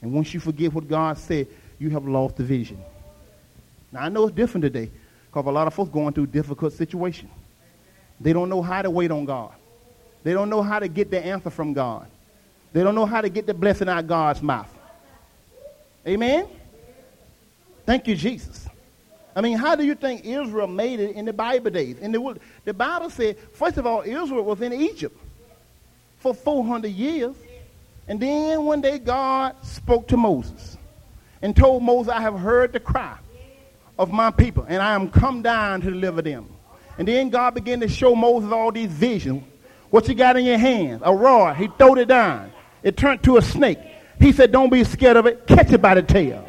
[0.01, 1.47] And once you forget what God said,
[1.79, 2.83] you have lost the vision.
[3.92, 4.90] Now, I know it's different today
[5.27, 7.31] because a lot of folks going through difficult situations.
[8.21, 9.53] They don't know how to wait on God.
[10.23, 12.07] They don't know how to get the answer from God.
[12.73, 14.73] They don't know how to get the blessing out of God's mouth.
[16.07, 16.47] Amen?
[17.85, 18.66] Thank you, Jesus.
[19.35, 21.99] I mean, how do you think Israel made it in the Bible days?
[21.99, 25.16] In the, the Bible said, first of all, Israel was in Egypt
[26.22, 27.35] for 400 years.
[28.08, 30.76] And then one day God spoke to Moses
[31.42, 33.16] and told Moses, I have heard the cry
[33.98, 36.48] of my people, and I am come down to deliver them.
[36.98, 39.42] And then God began to show Moses all these visions.
[39.90, 41.02] What you got in your hands?
[41.04, 41.56] A rod.
[41.56, 42.52] He throwed it down.
[42.82, 43.78] It turned to a snake.
[44.18, 45.46] He said, don't be scared of it.
[45.46, 46.46] Catch it by the tail.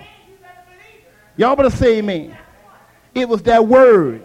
[1.36, 2.38] Y'all better say amen.
[3.16, 4.24] It was that word.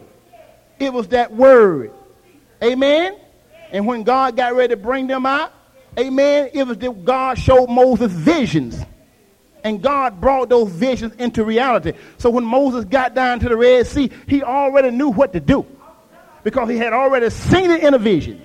[0.78, 1.92] It was that word.
[2.62, 3.16] Amen.
[3.72, 5.52] And when God got ready to bring them out,
[5.98, 8.80] amen, it was that God showed Moses visions.
[9.64, 11.92] And God brought those visions into reality.
[12.16, 15.66] So when Moses got down to the Red Sea, he already knew what to do
[16.44, 18.40] because he had already seen it in a vision.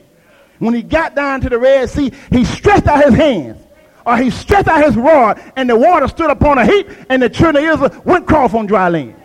[0.59, 3.61] When he got down to the Red Sea, he stretched out his hands
[4.05, 7.29] or he stretched out his rod and the water stood upon a heap and the
[7.29, 9.15] children of Israel went across on dry land.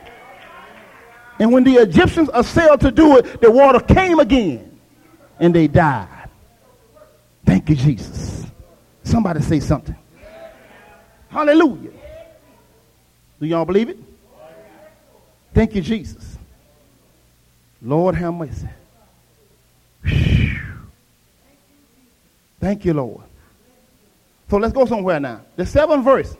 [1.40, 4.67] And when the Egyptians assailed to do it, the water came again
[5.40, 6.29] and they died.
[7.44, 8.46] Thank you, Jesus.
[9.03, 9.96] Somebody say something.
[11.29, 11.90] Hallelujah.
[13.40, 13.98] Do y'all believe it?
[15.55, 16.37] Thank you, Jesus.
[17.81, 18.68] Lord have mercy.
[22.61, 23.22] Thank you, Lord.
[24.51, 25.42] So let's go somewhere now.
[25.57, 26.37] The seventh verse.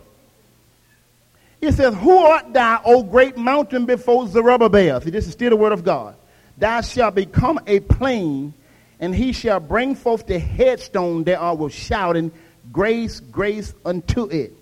[1.61, 5.01] It says, Who art thou, O great mountain before Zerubbabel?
[5.01, 6.15] See, this is still the word of God.
[6.57, 8.55] Thou shalt become a plain,
[9.01, 12.33] and he shall bring forth the headstone thereof with shouting,
[12.73, 14.53] Grace, grace unto it.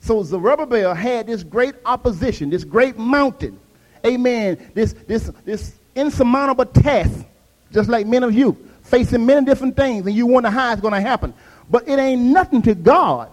[0.00, 3.58] So Zerubbabel had this great opposition, this great mountain.
[4.06, 4.70] Amen.
[4.74, 7.24] This, this, this insurmountable task,
[7.72, 10.94] just like many of you, facing many different things, and you wonder how it's going
[10.94, 11.34] to happen.
[11.70, 13.30] But it ain't nothing to God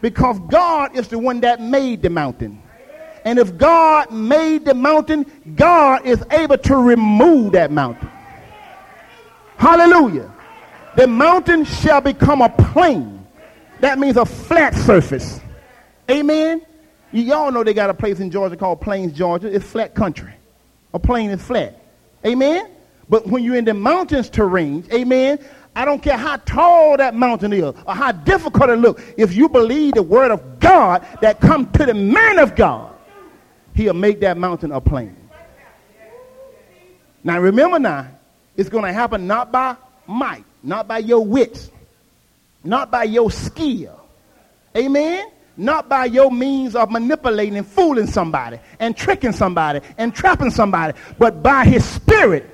[0.00, 2.62] because God is the one that made the mountain.
[3.24, 8.08] And if God made the mountain, God is able to remove that mountain.
[9.56, 10.32] Hallelujah.
[10.96, 13.26] The mountain shall become a plain.
[13.80, 15.40] That means a flat surface.
[16.10, 16.62] Amen.
[17.12, 19.48] Y'all know they got a place in Georgia called Plains, Georgia.
[19.54, 20.32] It's flat country.
[20.94, 21.80] A plain is flat.
[22.24, 22.70] Amen.
[23.08, 25.38] But when you're in the mountains terrain, amen,
[25.76, 29.02] I don't care how tall that mountain is or how difficult it looks.
[29.16, 32.94] If you believe the word of God that comes to the man of God,
[33.74, 35.14] he'll make that mountain a plain.
[37.22, 38.08] Now remember now,
[38.56, 41.70] it's going to happen not by might, not by your wits,
[42.64, 44.00] not by your skill.
[44.76, 45.30] Amen?
[45.56, 50.98] Not by your means of manipulating and fooling somebody and tricking somebody and trapping somebody,
[51.18, 52.50] but by his spirit.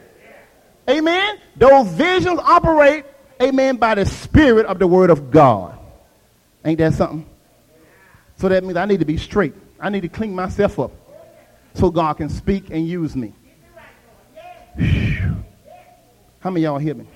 [0.88, 1.38] Amen?
[1.56, 3.04] Those visions operate
[3.42, 5.78] amen, by the spirit of the word of God.
[6.64, 7.26] Ain't that something?
[8.36, 9.54] So that means I need to be straight.
[9.80, 10.92] I need to clean myself up
[11.74, 13.34] so God can speak and use me.
[16.42, 17.06] How many y'all hear me?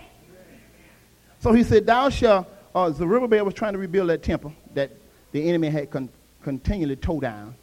[1.41, 4.91] So he said, Thou shalt, uh, Zerubbabel was trying to rebuild that temple that
[5.33, 6.09] the enemy had con-
[6.43, 7.57] continually tore down.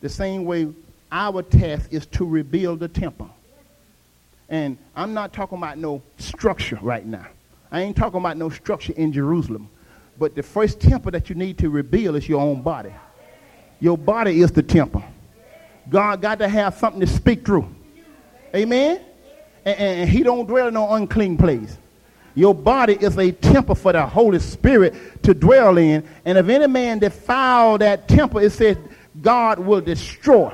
[0.00, 0.72] The same way
[1.10, 3.28] our task is to rebuild the temple.
[4.48, 7.26] And I'm not talking about no structure right now.
[7.70, 9.68] I ain't talking about no structure in Jerusalem.
[10.18, 12.92] But the first temple that you need to rebuild is your own body.
[13.80, 15.02] Your body is the temple.
[15.90, 17.68] God got to have something to speak through.
[18.54, 19.00] Amen?
[19.64, 21.78] And, and he don't dwell in no unclean place.
[22.34, 26.08] Your body is a temple for the Holy Spirit to dwell in.
[26.24, 28.78] And if any man defile that temple, it says
[29.20, 30.52] God will destroy.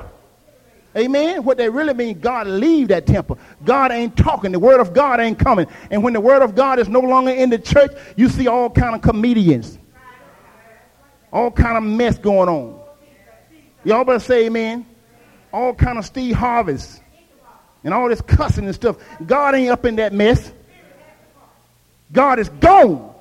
[0.97, 1.43] Amen.
[1.43, 3.37] What they really mean, God leave that temple.
[3.63, 4.51] God ain't talking.
[4.51, 5.67] The word of God ain't coming.
[5.91, 8.69] And when the word of God is no longer in the church, you see all
[8.69, 9.77] kind of comedians.
[11.31, 12.79] All kind of mess going on.
[13.83, 14.85] Y'all better say amen.
[15.53, 17.01] All kind of Steve Harveys.
[17.83, 18.97] And all this cussing and stuff.
[19.25, 20.51] God ain't up in that mess.
[22.11, 23.13] God is gone.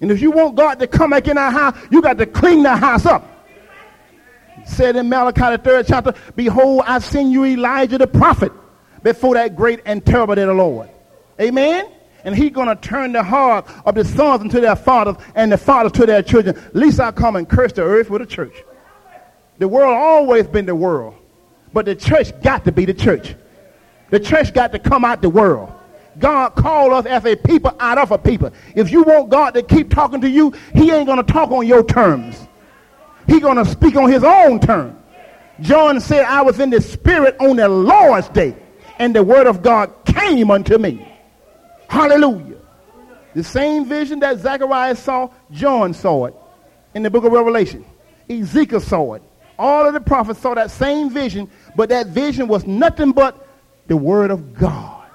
[0.00, 2.62] And if you want God to come back in our house, you got to clean
[2.64, 3.36] that house up
[4.66, 8.52] said in Malachi, the third chapter, Behold, I send you Elijah the prophet
[9.02, 10.90] before that great and terrible day of the Lord.
[11.40, 11.88] Amen?
[12.24, 15.58] And he's going to turn the heart of the sons into their fathers and the
[15.58, 16.56] fathers to their children.
[16.56, 18.54] At least I come and curse the earth with a church.
[19.58, 21.14] The world always been the world.
[21.76, 23.34] But the church got to be the church.
[24.08, 25.70] The church got to come out the world.
[26.18, 28.50] God called us as a people out of a people.
[28.74, 31.66] If you want God to keep talking to you, he ain't going to talk on
[31.66, 32.48] your terms.
[33.26, 34.98] He's going to speak on his own terms.
[35.60, 38.56] John said, I was in the spirit on the Lord's day,
[38.98, 41.06] and the word of God came unto me.
[41.90, 42.56] Hallelujah.
[43.34, 46.34] The same vision that Zechariah saw, John saw it
[46.94, 47.84] in the book of Revelation.
[48.30, 49.22] Ezekiel saw it.
[49.58, 53.46] All of the prophets saw that same vision, but that vision was nothing but
[53.86, 55.06] the word of God.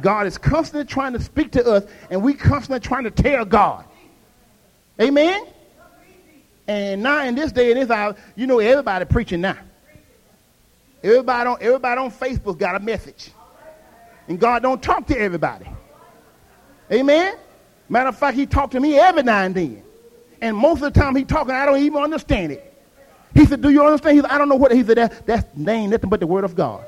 [0.00, 3.84] God is constantly trying to speak to us, and we constantly trying to tell God.
[5.00, 5.46] Amen?
[6.66, 9.56] And now in this day and this hour, you know everybody preaching now.
[11.02, 13.30] Everybody on, everybody on Facebook got a message.
[14.28, 15.66] And God don't talk to everybody.
[16.92, 17.36] Amen?
[17.88, 19.82] Matter of fact, he talked to me every now and then.
[20.42, 22.77] And most of the time he talking, I don't even understand it.
[23.38, 24.16] He said, do you understand?
[24.16, 24.72] He said, I don't know what.
[24.72, 26.84] He said, that, that's name nothing but the word of God.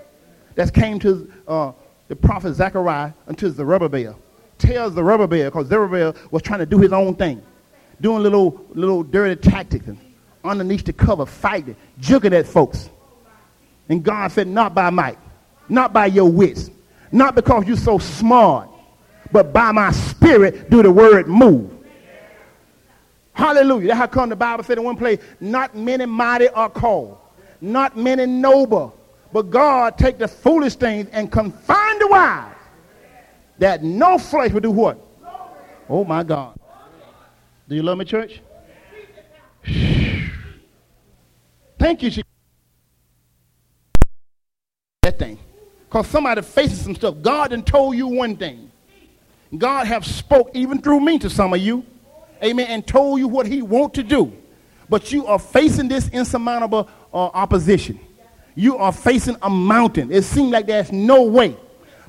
[0.57, 1.73] That came to uh,
[2.09, 4.19] the prophet Zechariah unto Zerubbabel.
[4.59, 7.41] Tells the Zerubbabel, because Zerubbabel was trying to do his own thing.
[8.01, 9.97] Doing little, little dirty tactics and
[10.43, 12.91] underneath the cover, fighting, juking at folks.
[13.89, 15.19] And God said, not by might,
[15.69, 16.69] not by your wits,
[17.13, 18.69] not because you're so smart,
[19.31, 21.71] but by my spirit do the word move.
[23.33, 23.89] Hallelujah.
[23.89, 27.19] That's how come the Bible said in one place, not many mighty are called,
[27.61, 28.97] not many noble,
[29.33, 32.53] but God take the foolish things and confine the wise,
[33.59, 34.99] that no flesh will do what?
[35.89, 36.59] Oh my God.
[37.69, 38.41] Do you love me, church?
[41.79, 42.23] Thank you.
[45.03, 45.39] That thing.
[45.89, 47.17] Because somebody faces some stuff.
[47.23, 48.71] God done told you one thing.
[49.57, 51.85] God have spoke even through me to some of you.
[52.43, 52.67] Amen.
[52.69, 54.33] And told you what he want to do.
[54.89, 58.01] But you are facing this insurmountable uh, opposition.
[58.55, 60.11] You are facing a mountain.
[60.11, 61.57] It seems like there's no way.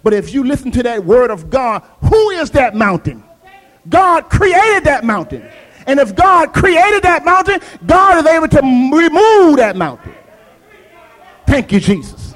[0.03, 3.23] But if you listen to that word of God, who is that mountain?
[3.87, 5.47] God created that mountain.
[5.85, 10.13] And if God created that mountain, God is able to remove that mountain.
[11.45, 12.35] Thank you, Jesus.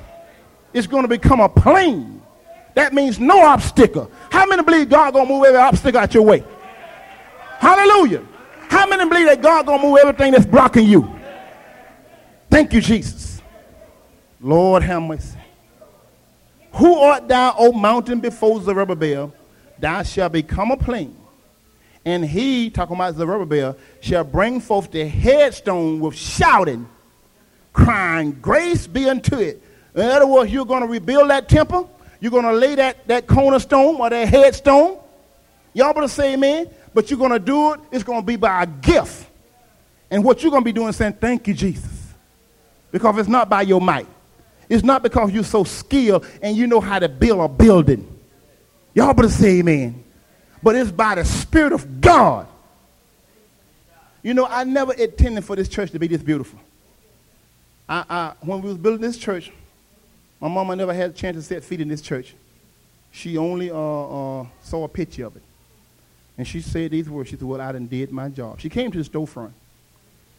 [0.74, 2.22] It's going to become a plain.
[2.74, 4.12] That means no obstacle.
[4.30, 6.44] How many believe God going to move every obstacle out your way?
[7.60, 8.26] Hallelujah.
[8.70, 11.14] How many believe that God to move everything that's blocking you?
[12.50, 13.42] Thank you, Jesus.
[14.40, 15.38] Lord have mercy.
[16.74, 19.34] Who art thou, O mountain, before Zerubbabel?
[19.80, 21.16] Thou shalt become a plain.
[22.04, 26.88] And he, talking about Zerubbabel, shall bring forth the headstone with shouting,
[27.74, 29.62] crying, Grace be unto it.
[29.96, 31.90] In other words, you're going to rebuild that temple.
[32.20, 35.00] You're going to lay that, that cornerstone or that headstone.
[35.74, 36.70] Y'all better say amen.
[36.96, 39.30] But you're going to do it, it's going to be by a gift.
[40.10, 41.92] And what you're going to be doing is saying, Thank you, Jesus.
[42.90, 44.08] Because it's not by your might.
[44.70, 48.08] It's not because you're so skilled and you know how to build a building.
[48.94, 50.04] Y'all better say amen.
[50.64, 52.48] But it's by the Spirit of God.
[54.24, 56.60] You know, I never intended for this church to be this beautiful.
[57.90, 59.52] I, I, when we was building this church,
[60.40, 62.34] my mama never had a chance to set feet in this church.
[63.12, 65.44] She only uh, uh, saw a picture of it.
[66.38, 67.30] And she said these words.
[67.30, 68.60] She said, well, I done did my job.
[68.60, 69.52] She came to the storefront.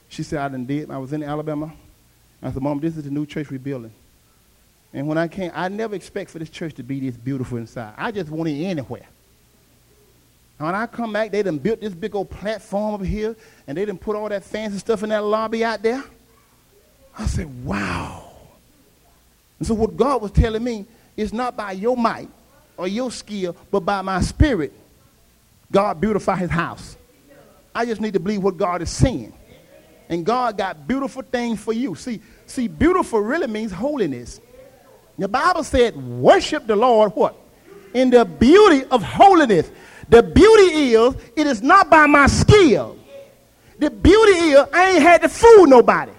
[0.08, 0.90] She said, I done did.
[0.90, 1.72] I was in Alabama.
[2.42, 3.92] I said, Mom, this is the new church we're building.
[4.92, 7.94] And when I came, I never expect for this church to be this beautiful inside.
[7.96, 9.06] I just want it anywhere.
[10.58, 13.76] And when I come back, they done built this big old platform over here, and
[13.76, 16.02] they done put all that fancy stuff in that lobby out there.
[17.18, 18.30] I said, wow.
[19.58, 22.28] And so what God was telling me is not by your might
[22.76, 24.72] or your skill, but by my spirit,
[25.70, 26.96] God beautify his house.
[27.74, 29.32] I just need to believe what God is saying.
[30.08, 31.94] And God got beautiful things for you.
[31.94, 34.40] See, see, beautiful really means holiness.
[35.18, 37.36] The Bible said, worship the Lord what?
[37.92, 39.70] In the beauty of holiness.
[40.08, 42.96] The beauty is, it is not by my skill.
[43.78, 46.12] The beauty is, I ain't had to fool nobody.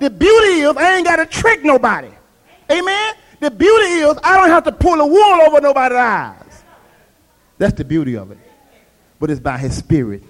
[0.00, 2.10] The beauty is, I ain't got to trick nobody.
[2.70, 3.14] Amen?
[3.40, 6.64] The beauty is, I don't have to pull a wool over nobody's eyes.
[7.58, 8.38] That's the beauty of it.
[9.18, 10.22] But it's by his spirit.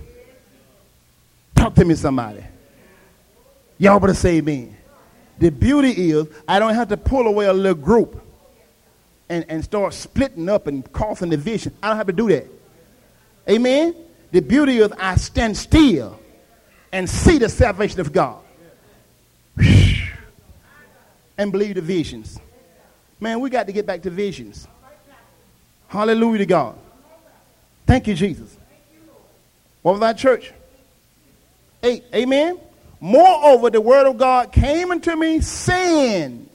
[1.55, 2.45] Talk to me, somebody.
[3.79, 4.77] Y'all better say amen.
[5.39, 8.21] The beauty is, I don't have to pull away a little group
[9.29, 11.75] and, and start splitting up and causing division.
[11.83, 12.47] I don't have to do that.
[13.49, 13.95] Amen?
[14.33, 16.19] The beauty is, I stand still
[16.93, 18.41] and see the salvation of God
[21.39, 22.39] and believe the visions.
[23.21, 24.67] Man, we got to get back to visions.
[25.87, 26.79] Hallelujah to God.
[27.87, 28.58] Thank you, Jesus.
[29.89, 30.53] What was that church?
[31.83, 32.05] Eight.
[32.15, 32.61] Amen.
[33.01, 36.47] Moreover, the word of God came unto me, saying,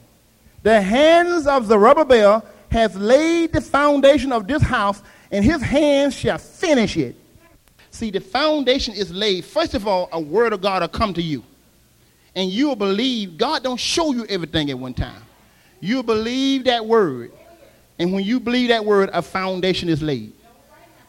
[0.62, 6.38] The hands of Zerubbabel hath laid the foundation of this house, and his hands shall
[6.38, 7.16] finish it.
[7.90, 9.46] See, the foundation is laid.
[9.46, 11.44] First of all, a word of God will come to you.
[12.36, 15.24] And you will believe, God don't show you everything at one time.
[15.80, 17.32] You believe that word.
[17.98, 20.34] And when you believe that word, a foundation is laid.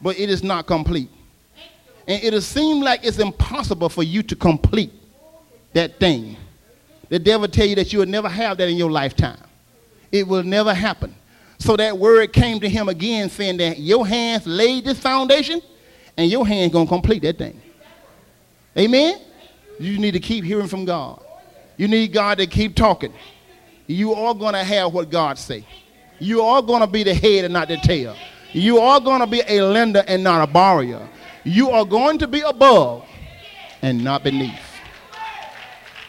[0.00, 1.10] but it is not complete.
[2.06, 4.92] And it'll seem like it's impossible for you to complete
[5.72, 6.36] that thing.
[7.08, 9.40] The devil tell you that you will never have that in your lifetime.
[10.12, 11.14] It will never happen.
[11.58, 15.62] So that word came to him again saying that your hands laid this foundation
[16.16, 17.60] and your hands going to complete that thing.
[18.76, 19.20] Amen?
[19.78, 21.24] You need to keep hearing from God.
[21.76, 23.12] You need God to keep talking.
[23.86, 25.66] You are going to have what God say.
[26.18, 28.16] You are going to be the head and not the tail.
[28.52, 31.08] You are going to be a lender and not a borrower.
[31.44, 33.06] You are going to be above
[33.82, 34.58] and not beneath.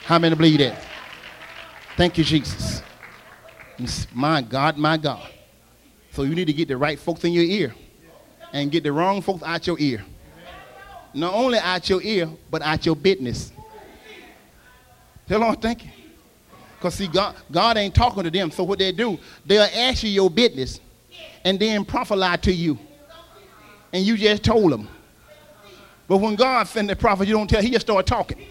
[0.06, 0.82] How many believe that?
[1.98, 2.82] Thank you, Jesus.
[4.14, 5.30] My God, my God.
[6.12, 7.76] So you need to get the right folks in your ear
[8.54, 10.06] and get the wrong folks out your ear.
[11.14, 13.52] Not only out your ear, but out your business.
[15.28, 15.92] Tell Lord, thank you.
[16.78, 18.52] Because see, God, God ain't talking to them.
[18.52, 20.80] So what they do, they'll ask you your business
[21.44, 22.78] and then prophesy to you.
[23.92, 24.88] And you just told them.
[26.08, 28.46] But when God send the prophet, you don't tell, he just start talking.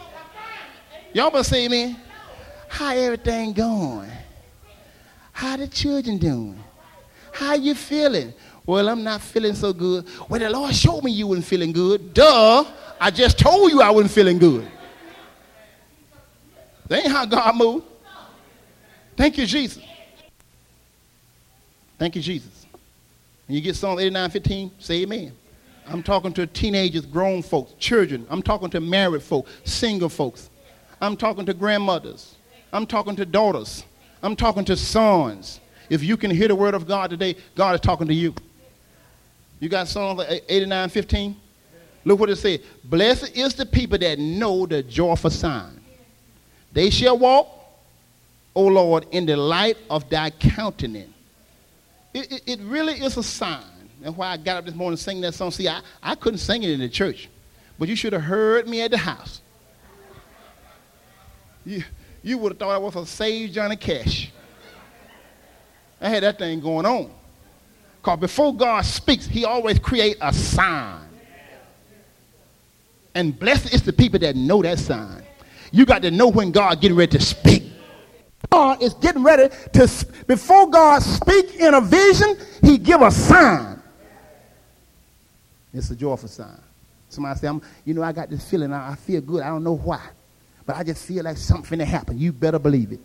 [1.13, 1.97] Y'all better say amen.
[2.69, 4.11] How everything going?
[5.33, 6.59] How the children doing?
[7.33, 8.35] How you feeling?
[8.67, 10.07] Well, I'm not feeling so good.
[10.29, 12.15] Well, the Lord showed me you weren't feeling good.
[12.15, 12.65] Duh.
[13.01, 14.67] I just told you I wasn't feeling good.
[16.89, 17.87] That ain't how God moved.
[19.17, 19.83] Thank you, Jesus.
[21.99, 22.67] Thank you, Jesus.
[23.47, 25.33] When you get Psalm 89, 15, say amen.
[25.87, 28.27] I'm talking to teenagers, grown folks, children.
[28.31, 30.51] I'm talking to married folks, single folks.
[31.01, 32.37] I'm talking to grandmothers.
[32.73, 33.85] I'm talking to daughters.
[34.23, 35.61] I'm talking to sons.
[35.91, 38.35] If you can hear the word of God today, God is talking to you.
[39.61, 41.37] You got Psalm 89, 15?
[42.05, 42.61] Look what it says.
[42.85, 45.81] Blessed is the people that know the joyful sign.
[46.73, 47.49] They shall walk,
[48.55, 51.11] O Lord, in the light of thy countenance.
[52.13, 53.65] It, it, it really is a sign.
[54.05, 55.51] That's why I got up this morning singing that song.
[55.51, 57.31] See, I, I couldn't sing it in the church,
[57.79, 59.41] but you should have heard me at the house.
[61.65, 61.83] You,
[62.23, 64.31] you would have thought I was a saved Johnny Cash.
[66.03, 67.11] I had that thing going on.
[68.03, 71.09] Because before God speaks, he always create a sign.
[73.15, 75.23] And blessed is the people that know that sign.
[75.73, 77.63] You got to know when God getting ready to speak.
[78.51, 83.74] God is getting ready to, before God speak in a vision, he give a sign.
[85.75, 86.61] It's a joyful sign.
[87.09, 88.73] Somebody say, I'm, you know, I got this feeling.
[88.73, 89.43] I, I feel good.
[89.43, 90.01] I don't know why.
[90.65, 92.19] But I just feel like something to happen.
[92.19, 93.01] You better believe it.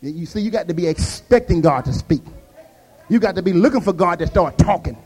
[0.00, 2.22] You see, you got to be expecting God to speak.
[3.08, 4.96] You got to be looking for God to start talking.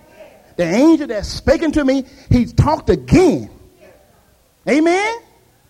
[0.57, 3.51] The angel that's speaking to me, he talked again.
[4.69, 5.15] Amen?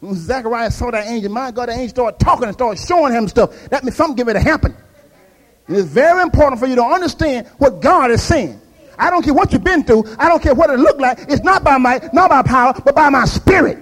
[0.01, 3.28] When Zechariah saw that angel, my God, the angel started talking and started showing him
[3.28, 3.68] stuff.
[3.68, 4.76] That means something getting ready to happen.
[5.68, 8.61] And it's very important for you to understand what God is saying.
[8.99, 10.05] I don't care what you've been through.
[10.18, 11.18] I don't care what it looked like.
[11.28, 13.78] It's not by might, not by power, but by my spirit.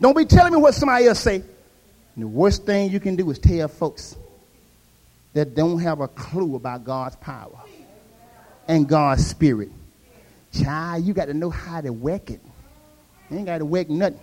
[0.00, 1.36] Don't be telling me what somebody else say.
[1.36, 4.16] And the worst thing you can do is tell folks
[5.32, 7.60] that don't have a clue about God's power
[8.68, 9.70] and God's spirit.
[10.52, 12.40] Child, you got to know how to work it.
[13.30, 14.20] Ain't got to work nothing.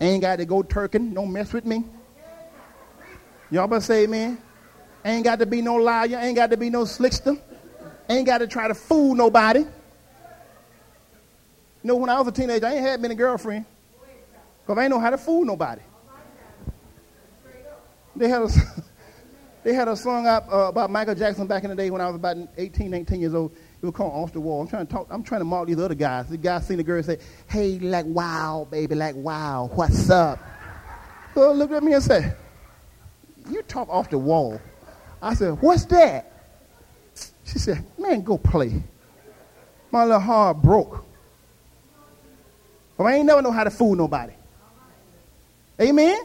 [0.00, 1.14] Ain't got to go turking.
[1.14, 1.84] Don't mess with me.
[3.50, 4.38] Y'all better say amen.
[5.04, 6.18] Ain't got to be no liar.
[6.20, 7.38] Ain't got to be no slickster.
[8.08, 9.60] Ain't got to try to fool nobody.
[9.60, 9.68] You
[11.82, 13.66] know, when I was a teenager, I ain't had many girlfriends.
[14.62, 15.82] Because I ain't know how to fool nobody.
[18.16, 18.48] They had a,
[19.64, 22.06] they had a song out, uh, about Michael Jackson back in the day when I
[22.06, 23.52] was about 18, 19 years old.
[23.82, 24.62] It was called Off the Wall.
[24.62, 25.08] I'm trying to talk.
[25.10, 26.28] I'm trying to mock these other guys.
[26.28, 30.38] The guy seen the girl say, "Hey, like wow, baby, like wow, what's up?"
[31.34, 32.34] So looked at me and said,
[33.50, 34.58] "You talk off the wall."
[35.20, 36.33] I said, "What's that?"
[37.44, 38.82] She said, "Man, go play."
[39.90, 41.04] My little heart broke.
[42.96, 44.32] But I ain't never know how to fool nobody.
[45.80, 46.16] Amen.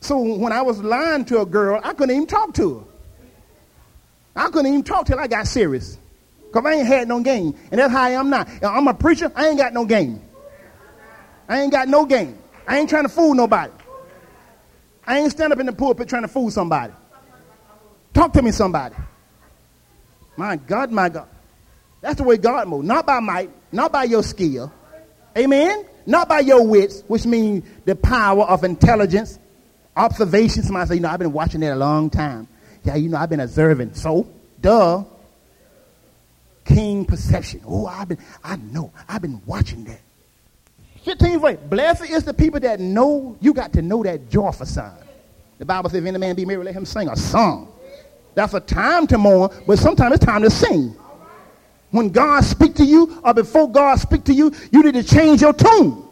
[0.00, 2.84] So when I was lying to a girl, I couldn't even talk to her.
[4.36, 5.98] I couldn't even talk till I got serious.
[6.46, 7.54] Because I ain't had no game.
[7.70, 8.46] And that's how I am now.
[8.62, 10.20] I'm a preacher, I ain't got no game.
[11.48, 12.38] I ain't got no game.
[12.66, 13.72] I ain't trying to fool nobody.
[15.06, 16.92] I ain't stand up in the pulpit trying to fool somebody.
[18.14, 18.94] Talk to me, somebody.
[20.36, 21.28] My God, my God.
[22.00, 22.86] That's the way God moves.
[22.86, 24.72] Not by might, not by your skill.
[25.36, 25.86] Amen?
[26.06, 29.38] Not by your wits, which means the power of intelligence
[29.96, 32.48] Observation, somebody say, you know, I've been watching that a long time.
[32.82, 33.94] Yeah, you know, I've been observing.
[33.94, 34.28] So,
[34.60, 35.04] duh.
[36.64, 37.60] Keen perception.
[37.66, 40.00] Oh, I've been, I know, I've been watching that.
[41.04, 41.58] 15 verse.
[41.68, 44.96] Blessed is the people that know, you got to know that joyful sign.
[45.58, 47.72] The Bible says, if any man be merry, let him sing a song.
[48.34, 50.96] That's a time to mourn, but sometimes it's time to sing.
[51.90, 55.40] When God speak to you, or before God speak to you, you need to change
[55.40, 56.02] your tune.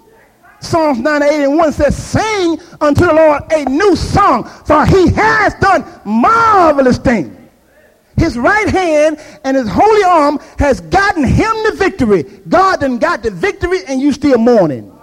[0.61, 5.55] Psalms 98 and 1 says, Sing unto the Lord a new song, for he has
[5.55, 7.37] done marvelous things.
[8.17, 12.23] His right hand and his holy arm has gotten him the victory.
[12.49, 14.97] God done got the victory and you still mourning.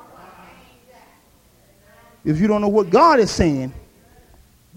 [2.24, 3.74] If you don't know what God is saying,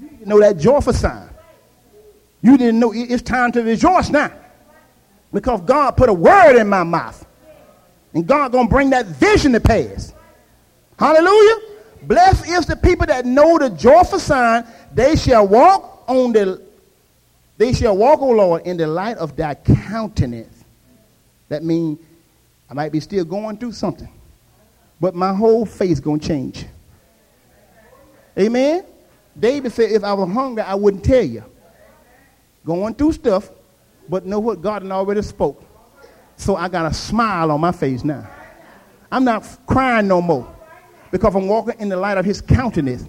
[0.00, 1.28] you know that joyful sign.
[2.42, 4.32] You didn't know it's time to rejoice now.
[5.32, 7.24] Because God put a word in my mouth.
[8.12, 10.12] And God gonna bring that vision to pass.
[10.98, 11.56] Hallelujah.
[12.02, 14.66] Blessed is the people that know the joyful sign.
[14.92, 16.60] They shall walk on the
[17.58, 20.64] they shall walk, O Lord, in the light of thy countenance.
[21.48, 21.98] That means
[22.68, 24.08] I might be still going through something.
[25.00, 26.66] But my whole face gonna change.
[28.38, 28.84] Amen.
[29.38, 31.44] David said, if I was hungry, I wouldn't tell you.
[32.64, 33.50] Going through stuff,
[34.08, 35.62] but know what God had already spoke.
[36.36, 38.28] So I got a smile on my face now.
[39.10, 40.52] I'm not crying no more
[41.10, 43.08] because I'm walking in the light of his countenance.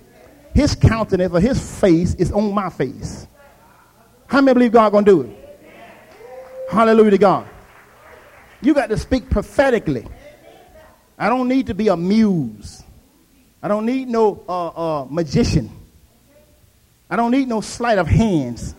[0.53, 3.27] His countenance or his face is on my face.
[4.27, 5.43] How many believe God gonna do it?
[6.69, 7.47] Hallelujah to God.
[8.61, 10.07] You got to speak prophetically.
[11.17, 12.83] I don't need to be a muse.
[13.61, 15.69] I don't need no uh, uh, magician.
[17.09, 18.75] I don't need no sleight of hands.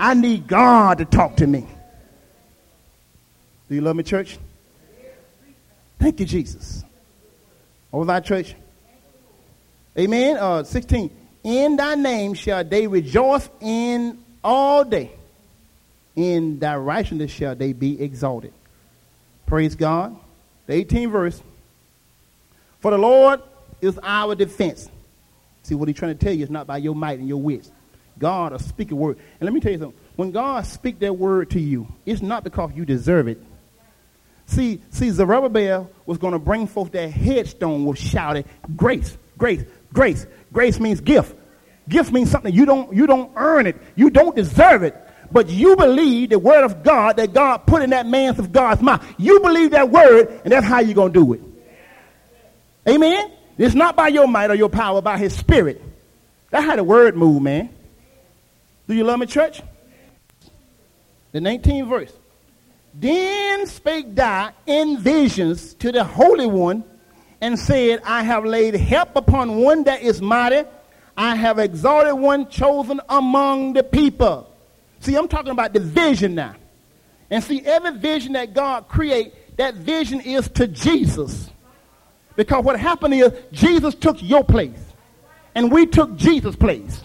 [0.00, 1.66] I need God to talk to me.
[3.68, 4.38] Do you love me, church?
[5.98, 6.82] Thank you, Jesus.
[7.90, 8.54] What thy church?
[9.98, 10.38] Amen.
[10.38, 11.10] Uh, 16.
[11.44, 15.10] In thy name shall they rejoice in all day.
[16.16, 18.54] In thy righteousness shall they be exalted.
[19.44, 20.16] Praise God.
[20.66, 21.42] The 18th verse.
[22.80, 23.42] For the Lord
[23.82, 24.88] is our defense.
[25.62, 27.70] See what he's trying to tell you is not by your might and your wits.
[28.18, 29.18] God will speak a word.
[29.18, 30.00] And let me tell you something.
[30.16, 33.42] When God speak that word to you, it's not because you deserve it.
[34.46, 38.44] See, see, Zerubbabel was going to bring forth that headstone was shouting,
[38.76, 40.26] grace, grace, grace.
[40.52, 41.36] Grace means gift.
[41.88, 43.76] Gift means something you don't, you don't earn it.
[43.94, 44.96] You don't deserve it.
[45.32, 48.82] But you believe the word of God that God put in that man's of God's
[48.82, 49.06] mouth.
[49.16, 51.40] You believe that word, and that's how you're going to do it.
[52.88, 53.30] Amen?
[53.56, 55.80] It's not by your might or your power, by his spirit.
[56.50, 57.70] That's how the word move, man.
[58.90, 59.62] Do you love me, church?
[61.30, 62.12] The 19th verse.
[62.92, 66.82] Then spake thou in visions to the Holy One
[67.40, 70.68] and said, I have laid help upon one that is mighty.
[71.16, 74.52] I have exalted one chosen among the people.
[74.98, 76.56] See, I'm talking about the vision now.
[77.30, 81.48] And see, every vision that God create, that vision is to Jesus.
[82.34, 84.82] Because what happened is Jesus took your place.
[85.54, 87.04] And we took Jesus' place.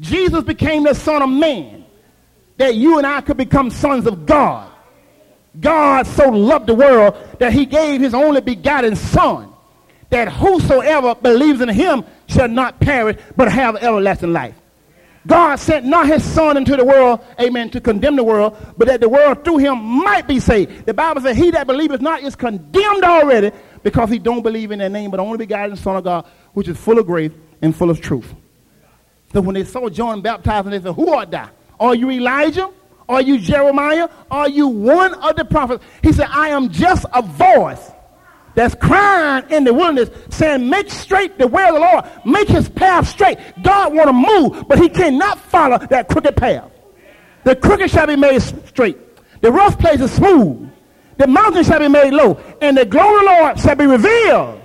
[0.00, 1.84] Jesus became the Son of Man.
[2.56, 4.70] That you and I could become sons of God.
[5.58, 9.54] God so loved the world that he gave his only begotten son
[10.10, 14.54] that whosoever believes in him shall not perish but have everlasting life.
[15.26, 19.00] God sent not his son into the world, amen, to condemn the world, but that
[19.00, 20.84] the world through him might be saved.
[20.84, 23.50] The Bible says he that believeth not is condemned already
[23.82, 26.76] because he don't believe in that name, but only begotten son of God, which is
[26.76, 27.32] full of grace
[27.62, 28.34] and full of truth.
[29.34, 31.50] So when they saw John baptizing, they said, who art thou?
[31.80, 32.70] Are you Elijah?
[33.08, 34.08] Are you Jeremiah?
[34.30, 35.84] Are you one of the prophets?
[36.02, 37.90] He said, I am just a voice
[38.54, 42.04] that's crying in the wilderness saying, make straight the way of the Lord.
[42.24, 43.38] Make his path straight.
[43.60, 46.70] God want to move, but he cannot follow that crooked path.
[47.42, 48.96] The crooked shall be made straight.
[49.42, 50.70] The rough places smooth.
[51.18, 52.40] The mountain shall be made low.
[52.62, 54.62] And the glory of the Lord shall be revealed.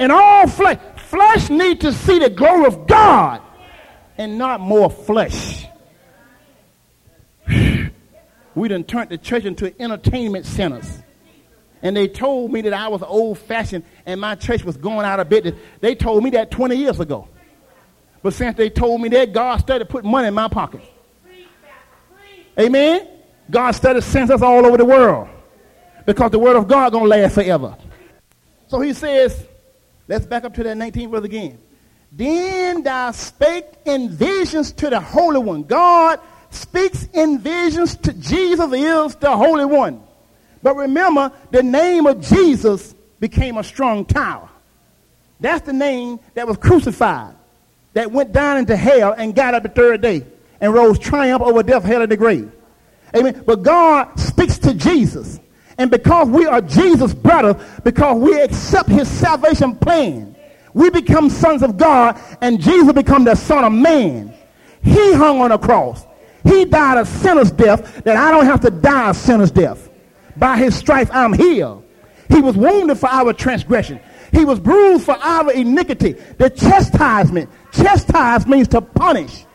[0.00, 0.78] And all flesh.
[0.96, 3.40] Flesh need to see the glory of God
[4.18, 5.66] and not more flesh.
[8.54, 11.02] we done turned the church into entertainment centers.
[11.82, 15.20] And they told me that I was old fashioned and my church was going out
[15.20, 15.54] of business.
[15.80, 17.28] They told me that 20 years ago.
[18.22, 20.80] But since they told me that, God started putting money in my pocket.
[22.58, 23.06] Amen?
[23.50, 25.28] God started sending us all over the world.
[26.06, 27.76] Because the word of God gonna last forever.
[28.68, 29.46] So he says,
[30.08, 31.58] let's back up to that 19th verse again.
[32.12, 35.62] Then thou spake in visions to the Holy One.
[35.64, 40.02] God speaks in visions to Jesus is the Holy One.
[40.62, 44.48] But remember, the name of Jesus became a strong tower.
[45.40, 47.34] That's the name that was crucified,
[47.92, 50.24] that went down into hell and got up the third day
[50.60, 52.50] and rose triumph over death, hell, and the grave.
[53.14, 53.42] Amen.
[53.46, 55.40] But God speaks to Jesus.
[55.78, 57.54] And because we are Jesus' brother,
[57.84, 60.35] because we accept his salvation plan,
[60.76, 64.34] we become sons of God, and Jesus become the son of man.
[64.82, 66.06] He hung on a cross.
[66.44, 69.88] He died a sinner's death that I don't have to die a sinner's death.
[70.36, 71.82] By his stripes I'm healed.
[72.28, 74.00] He was wounded for our transgression.
[74.32, 76.12] He was bruised for our iniquity.
[76.36, 77.48] The chastisement.
[77.72, 79.46] Chastise means to punish.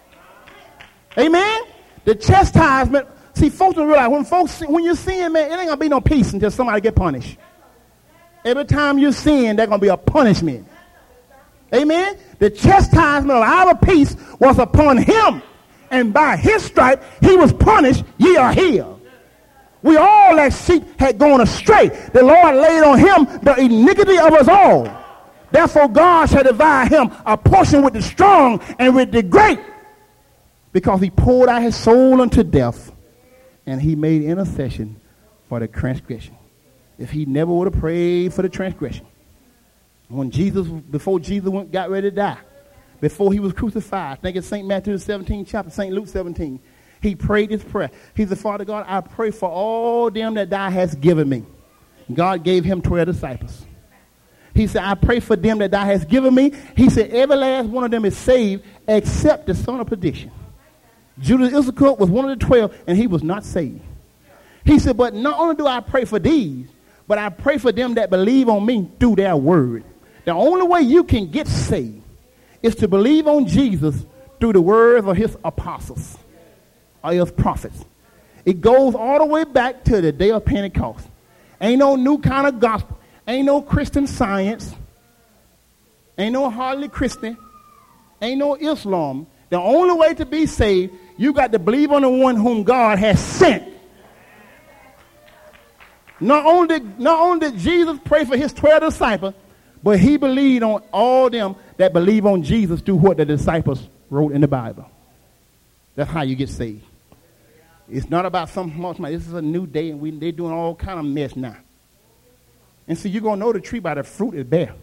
[1.20, 1.62] Amen?
[2.04, 3.08] The chastisement.
[3.36, 6.02] See, folks don't realize when folks, when you're sin, man, it ain't gonna be no
[6.02, 7.38] peace until somebody get punished.
[8.44, 10.68] Every time you sin, there's gonna be a punishment.
[11.74, 12.18] Amen?
[12.40, 15.42] The chastisement of our peace was upon him.
[15.90, 18.04] And by his stripe, he was punished.
[18.18, 19.02] Ye are healed.
[19.84, 21.88] We all like sheep had gone astray.
[22.14, 24.88] The Lord laid on him the iniquity of us all.
[25.52, 29.60] Therefore God shall divide him a portion with the strong and with the great.
[30.72, 32.92] Because he poured out his soul unto death.
[33.66, 35.00] And he made intercession
[35.50, 36.36] for the transgression.
[36.98, 39.06] If he never would have prayed for the transgression.
[40.12, 42.38] When Jesus, before Jesus went, got ready to die.
[43.00, 44.18] Before he was crucified.
[44.18, 44.68] I think it's St.
[44.68, 45.94] Matthew 17 chapter, St.
[45.94, 46.60] Luke 17
[47.02, 47.90] he prayed this prayer.
[48.16, 51.44] He said, Father God, I pray for all them that thou hast given me.
[52.14, 53.66] God gave him 12 disciples.
[54.54, 56.54] He said, I pray for them that thou hast given me.
[56.76, 60.32] He said, every last one of them is saved except the son of perdition.
[61.20, 63.82] Judas Iscariot was one of the 12 and he was not saved.
[64.64, 66.68] He said, but not only do I pray for these,
[67.08, 69.84] but I pray for them that believe on me through their word.
[70.26, 72.02] The only way you can get saved
[72.62, 74.06] is to believe on Jesus
[74.40, 76.18] through the words of his apostles
[77.04, 77.84] or his prophets.
[78.46, 81.08] It goes all the way back to the day of Pentecost.
[81.60, 82.98] Ain't no new kind of gospel.
[83.28, 84.74] Ain't no Christian science.
[86.18, 87.38] Ain't no hardly Christian.
[88.22, 89.28] Ain't no Islam.
[89.50, 93.00] The only way to be saved, you got to believe on the one whom God
[93.00, 93.72] has sent.
[96.20, 99.34] Not only, not only did Jesus pray for his 12 disciples,
[99.84, 104.32] but he believed on all them that believe on Jesus through what the disciples wrote
[104.32, 104.90] in the Bible.
[105.96, 106.84] That's how you get saved.
[107.90, 110.76] It's not about some small This is a new day, and we, they're doing all
[110.76, 111.58] kind of mess now.
[112.88, 114.74] And so you're going to know the tree by the fruit it bear.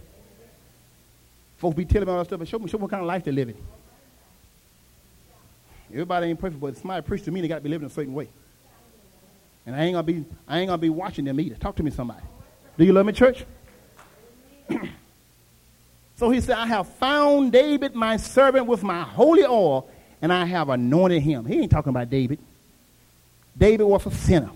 [1.57, 3.07] Folks be telling me all that stuff, but show me, show me what kind of
[3.07, 3.57] life they're living.
[5.91, 8.13] Everybody ain't perfect, but somebody preach to me, they got to be living a certain
[8.13, 8.29] way.
[9.65, 11.55] And I ain't gonna be, I ain't gonna be watching them either.
[11.57, 12.23] Talk to me, somebody.
[12.79, 13.45] Do you love me, church?
[16.17, 19.89] so he said, I have found David, my servant, with my holy oil,
[20.21, 21.45] and I have anointed him.
[21.45, 22.39] He ain't talking about David.
[23.57, 24.51] David was a sinner.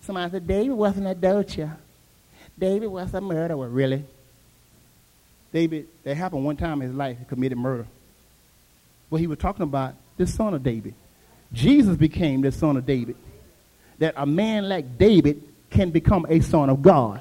[0.00, 1.76] Somebody said, David was an adulterer.
[2.58, 4.04] David was a murderer, really.
[5.52, 7.86] David, that happened one time in his life, he committed murder.
[9.10, 10.94] But he was talking about the son of David.
[11.52, 13.16] Jesus became the son of David.
[13.98, 17.20] That a man like David can become a son of God.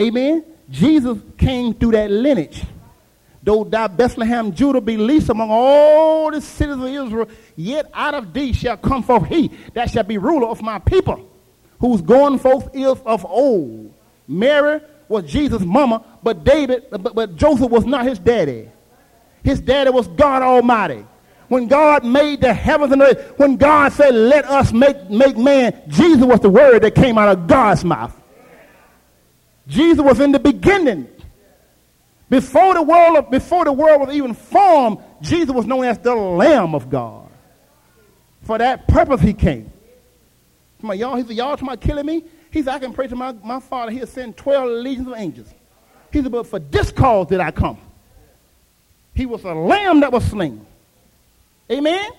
[0.00, 0.44] Amen?
[0.70, 2.62] Jesus came through that lineage.
[3.42, 8.32] Though thou Bethlehem, Judah, be least among all the cities of Israel, yet out of
[8.32, 11.30] thee shall come forth he that shall be ruler of my people,
[11.80, 13.94] whose going forth is of old.
[14.26, 18.68] Mary was Jesus' mama, but David, but, but Joseph was not his daddy.
[19.42, 21.06] His daddy was God Almighty.
[21.46, 25.80] When God made the heavens and earth, when God said, let us make, make man,
[25.88, 28.14] Jesus was the word that came out of God's mouth.
[29.68, 31.08] Jesus was in the beginning.
[32.30, 36.74] Before the world, before the world was even formed, Jesus was known as the Lamb
[36.74, 37.28] of God.
[38.42, 39.70] For that purpose he came.
[40.82, 42.24] On, y'all, he said, y'all talking about killing me?
[42.50, 43.92] He said, I can pray to my, my father.
[43.92, 45.48] He'll send 12 legions of angels.
[46.12, 47.78] He said, but for this cause did I come.
[49.14, 50.64] He was a lamb that was slain.
[51.70, 52.10] Amen?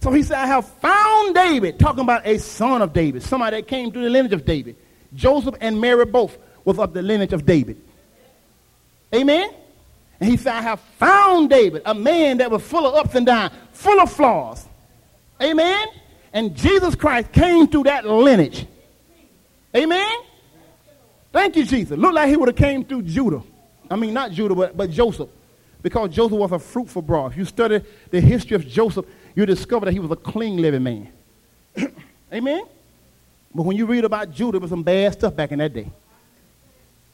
[0.00, 3.68] So he said, I have found David, talking about a son of David, somebody that
[3.68, 4.76] came through the lineage of David.
[5.14, 6.36] Joseph and Mary both
[6.68, 7.80] was of the lineage of David.
[9.14, 9.50] Amen?
[10.20, 13.24] And he said, I have found David, a man that was full of ups and
[13.24, 14.66] downs, full of flaws.
[15.40, 15.86] Amen?
[16.30, 18.66] And Jesus Christ came through that lineage.
[19.74, 20.18] Amen?
[21.32, 21.96] Thank you, Jesus.
[21.96, 23.42] Looked like he would have came through Judah.
[23.90, 25.30] I mean, not Judah, but, but Joseph.
[25.80, 27.32] Because Joseph was a fruitful broad.
[27.32, 30.82] If you study the history of Joseph, you discover that he was a clean living
[30.82, 31.08] man.
[32.32, 32.64] Amen?
[33.54, 35.90] But when you read about Judah, there was some bad stuff back in that day.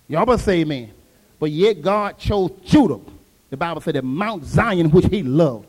[0.09, 0.93] Y'all better say amen.
[1.39, 3.01] But yet God chose Judah.
[3.51, 5.67] The Bible said that Mount Zion, which he loved.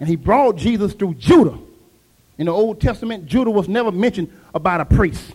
[0.00, 1.58] And he brought Jesus through Judah.
[2.36, 5.32] In the Old Testament, Judah was never mentioned about a priest.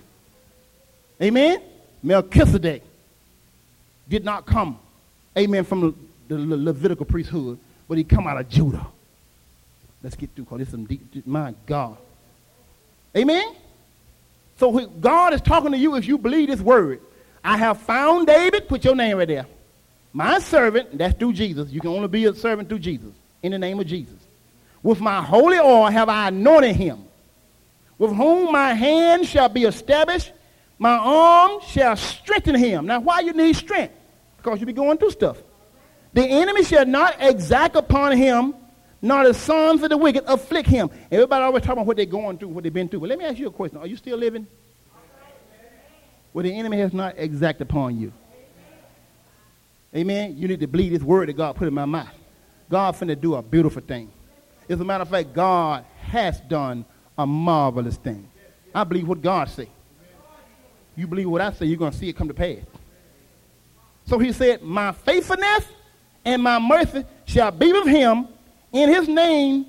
[1.21, 1.61] Amen?
[2.01, 2.81] Melchizedek
[4.07, 4.77] did not come,
[5.37, 5.95] amen, from
[6.27, 8.85] the, the Levitical priesthood, but he come out of Judah.
[10.01, 11.97] Let's get through, because this is some deep, my God.
[13.15, 13.55] Amen?
[14.57, 16.99] So God is talking to you if you believe this word.
[17.43, 19.45] I have found David, put your name right there.
[20.13, 21.71] My servant, that's through Jesus.
[21.71, 24.15] You can only be a servant through Jesus, in the name of Jesus.
[24.81, 27.03] With my holy oil have I anointed him,
[27.97, 30.31] with whom my hand shall be established,
[30.77, 32.85] my arm shall strengthen him.
[32.85, 33.93] Now, why you need strength?
[34.37, 35.37] Because you be going through stuff.
[36.13, 38.53] The enemy shall not exact upon him,
[39.01, 40.89] nor the sons of the wicked afflict him.
[41.11, 43.01] Everybody always talking about what they're going through, what they've been through.
[43.01, 43.77] But let me ask you a question.
[43.77, 44.47] Are you still living?
[46.33, 48.11] Well, the enemy has not exact upon you.
[49.95, 50.35] Amen.
[50.37, 52.09] You need to believe this word that God put in my mouth.
[52.69, 54.11] God finna do a beautiful thing.
[54.67, 56.85] As a matter of fact, God has done
[57.17, 58.27] a marvelous thing.
[58.73, 59.69] I believe what God say.
[60.95, 62.59] You believe what I say, you're going to see it come to pass.
[64.05, 65.65] So he said, My faithfulness
[66.25, 68.27] and my mercy shall be with him.
[68.71, 69.65] In his name,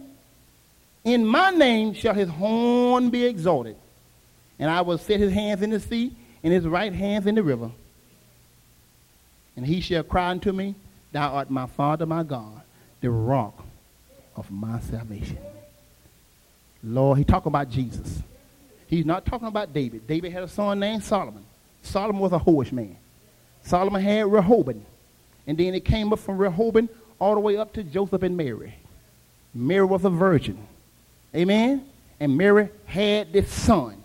[1.05, 3.77] in my name shall his horn be exalted.
[4.59, 7.43] And I will set his hands in the sea and his right hands in the
[7.43, 7.71] river.
[9.57, 10.75] And he shall cry unto me,
[11.11, 12.61] Thou art my Father, my God,
[13.01, 13.65] the rock
[14.37, 15.39] of my salvation.
[16.83, 18.23] Lord, he talking about Jesus.
[18.87, 20.07] He's not talking about David.
[20.07, 21.45] David had a son named Solomon.
[21.83, 22.97] Solomon was a horseman.
[23.63, 24.85] Solomon had Rehoboam.
[25.47, 26.89] And then it came up from Rehoboam
[27.19, 28.75] all the way up to Joseph and Mary.
[29.55, 30.59] Mary was a virgin.
[31.35, 31.87] Amen?
[32.21, 34.03] And Mary had this son.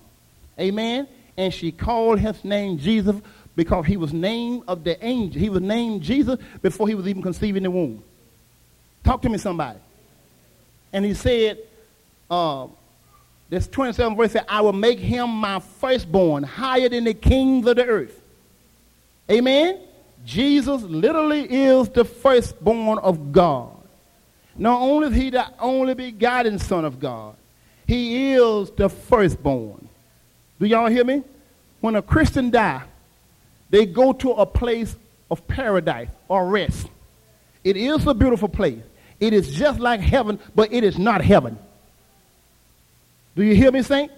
[0.57, 1.07] Amen?
[1.39, 3.15] And she called his name Jesus
[3.55, 5.39] because he was named of the angel.
[5.39, 8.03] He was named Jesus before he was even conceived in the womb.
[9.05, 9.79] Talk to me, somebody.
[10.91, 11.59] And he said,
[12.29, 12.67] uh,
[13.47, 17.77] this 27th verse said, I will make him my firstborn, higher than the kings of
[17.77, 18.19] the earth.
[19.31, 19.79] Amen?
[20.25, 23.77] Jesus literally is the firstborn of God.
[24.57, 27.37] Not only is he the only begotten Son of God,
[27.87, 29.88] he is the firstborn.
[30.59, 31.23] Do y'all hear me?
[31.79, 32.83] When a Christian die,
[33.69, 34.95] they go to a place
[35.31, 36.87] of paradise or rest.
[37.63, 38.81] It is a beautiful place.
[39.19, 41.57] It is just like heaven, but it is not heaven.
[43.35, 44.11] Do you hear me, Saint?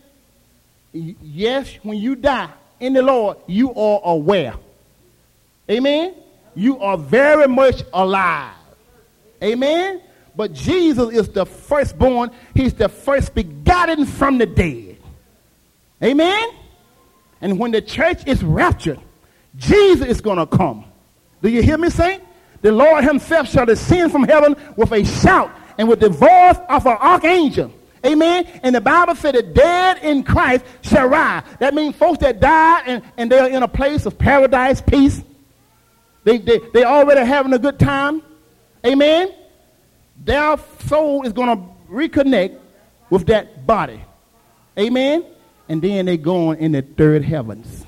[0.93, 4.55] Yes, when you die in the Lord, you are aware.
[5.69, 6.15] Amen?
[6.55, 8.53] You are very much alive.
[9.43, 10.01] Amen?
[10.35, 12.31] But Jesus is the firstborn.
[12.53, 14.90] He's the first begotten from the dead.
[16.03, 16.49] Amen?
[17.41, 18.99] And when the church is raptured,
[19.55, 20.85] Jesus is going to come.
[21.41, 22.23] Do you hear me, Saint?
[22.61, 26.85] The Lord himself shall descend from heaven with a shout and with the voice of
[26.85, 27.73] an archangel.
[28.05, 28.47] Amen.
[28.63, 31.43] And the Bible said the dead in Christ shall rise.
[31.59, 35.21] That means folks that die and, and they're in a place of paradise, peace.
[36.23, 38.21] They, they, they already having a good time.
[38.85, 39.33] Amen.
[40.23, 42.59] Their soul is going to reconnect
[43.09, 44.03] with that body.
[44.77, 45.25] Amen.
[45.71, 47.85] And then they going in the third heavens.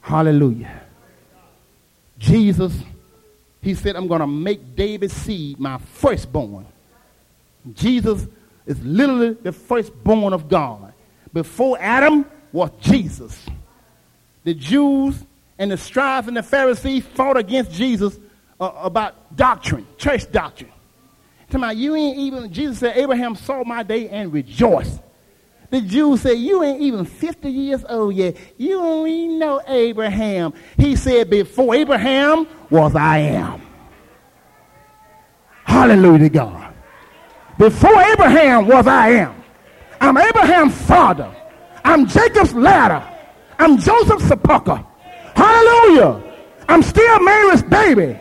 [0.00, 0.80] Hallelujah.
[2.18, 2.72] Jesus,
[3.60, 6.64] he said, I'm going to make David's seed my firstborn.
[7.74, 8.26] Jesus
[8.64, 10.94] is literally the firstborn of God.
[11.34, 13.44] Before Adam was Jesus.
[14.44, 15.22] The Jews
[15.58, 18.18] and the scribes and the Pharisees fought against Jesus
[18.58, 20.72] uh, about doctrine, church doctrine.
[21.48, 25.02] Talking about you ain't even, Jesus said, Abraham saw my day and rejoiced.
[25.70, 28.36] The Jews said, You ain't even 50 years old yet.
[28.56, 30.54] You don't even know Abraham.
[30.76, 33.60] He said, Before Abraham was I am.
[35.64, 36.74] Hallelujah to God.
[37.58, 39.44] Before Abraham was I am.
[40.00, 41.34] I'm Abraham's father.
[41.84, 43.04] I'm Jacob's ladder.
[43.58, 44.84] I'm Joseph's sepulcher.
[45.34, 46.22] Hallelujah.
[46.68, 48.18] I'm still Mary's baby.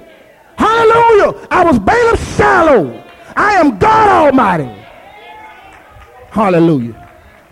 [0.57, 1.47] Hallelujah.
[1.51, 3.03] I was Balaam's Shiloh.
[3.35, 4.85] I am God Almighty.
[6.31, 7.06] Hallelujah.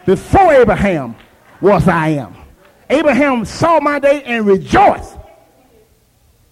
[0.05, 1.15] Before Abraham
[1.61, 2.35] was I am.
[2.89, 5.17] Abraham saw my day and rejoiced.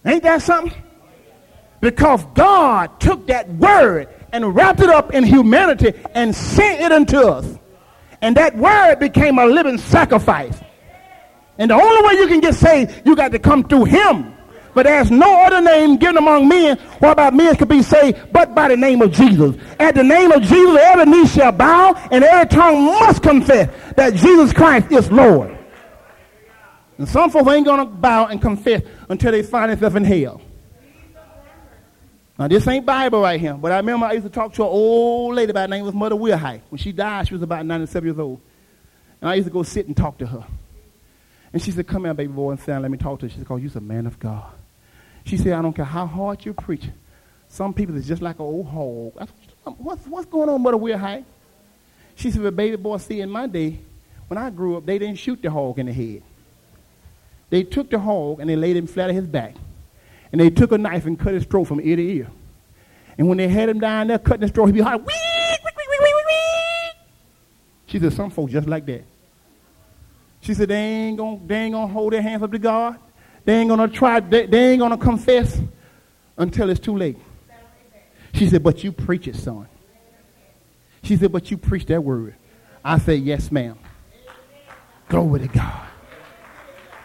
[0.06, 0.74] Ain't that something?
[1.80, 7.18] Because God took that word and wrapped it up in humanity and sent it unto
[7.18, 7.58] us.
[8.22, 10.60] And that word became a living sacrifice.
[11.58, 14.33] And the only way you can get saved, you got to come through him.
[14.74, 18.70] But there's no other name given among men whereby men could be saved but by
[18.70, 19.56] the name of Jesus.
[19.80, 24.16] At the name of Jesus, every knee shall bow and every tongue must confess that
[24.16, 25.58] Jesus Christ is Lord.
[26.98, 30.42] And some folks ain't going to bow and confess until they find themselves in hell.
[32.38, 34.70] Now, this ain't Bible right here, but I remember I used to talk to an
[34.70, 36.62] old lady by the name of Mother Wilhite.
[36.70, 38.42] When she died, she was about 97 years old.
[39.22, 40.44] And I used to go sit and talk to her.
[41.54, 42.82] And she said, Come here, baby boy, and down.
[42.82, 43.30] Let me talk to you.
[43.30, 44.52] She said, Because you're a man of God.
[45.26, 46.90] She said, I don't care how hard you preach.
[47.48, 49.30] Some people is just like an old hog.
[49.66, 51.24] Um, what's, what's going on, Mother Wilhite?
[52.16, 53.80] She said, well, baby boy, see, in my day,
[54.28, 56.24] when I grew up, they didn't shoot the hog in the head.
[57.50, 59.56] They took the hog and they laid him flat on his back.
[60.32, 62.28] And they took a knife and cut his throat from ear to ear.
[63.18, 65.06] And when they had him down there cutting the throat, he'd be hard.
[65.06, 66.92] Wee, wee, wee, wee, wee, wee.
[67.86, 69.04] She said, some folks just like that.
[70.42, 72.98] She said, they ain't they ain't gonna hold their hands up to God.
[73.46, 75.60] They ain't gonna try, they, they ain't gonna confess
[76.38, 77.18] until it's too late.
[78.34, 79.68] She said, but you preach it, son.
[81.04, 82.36] She said, but you preach that word.
[82.84, 83.78] I said, yes, ma'am.
[85.10, 85.88] Glory to God.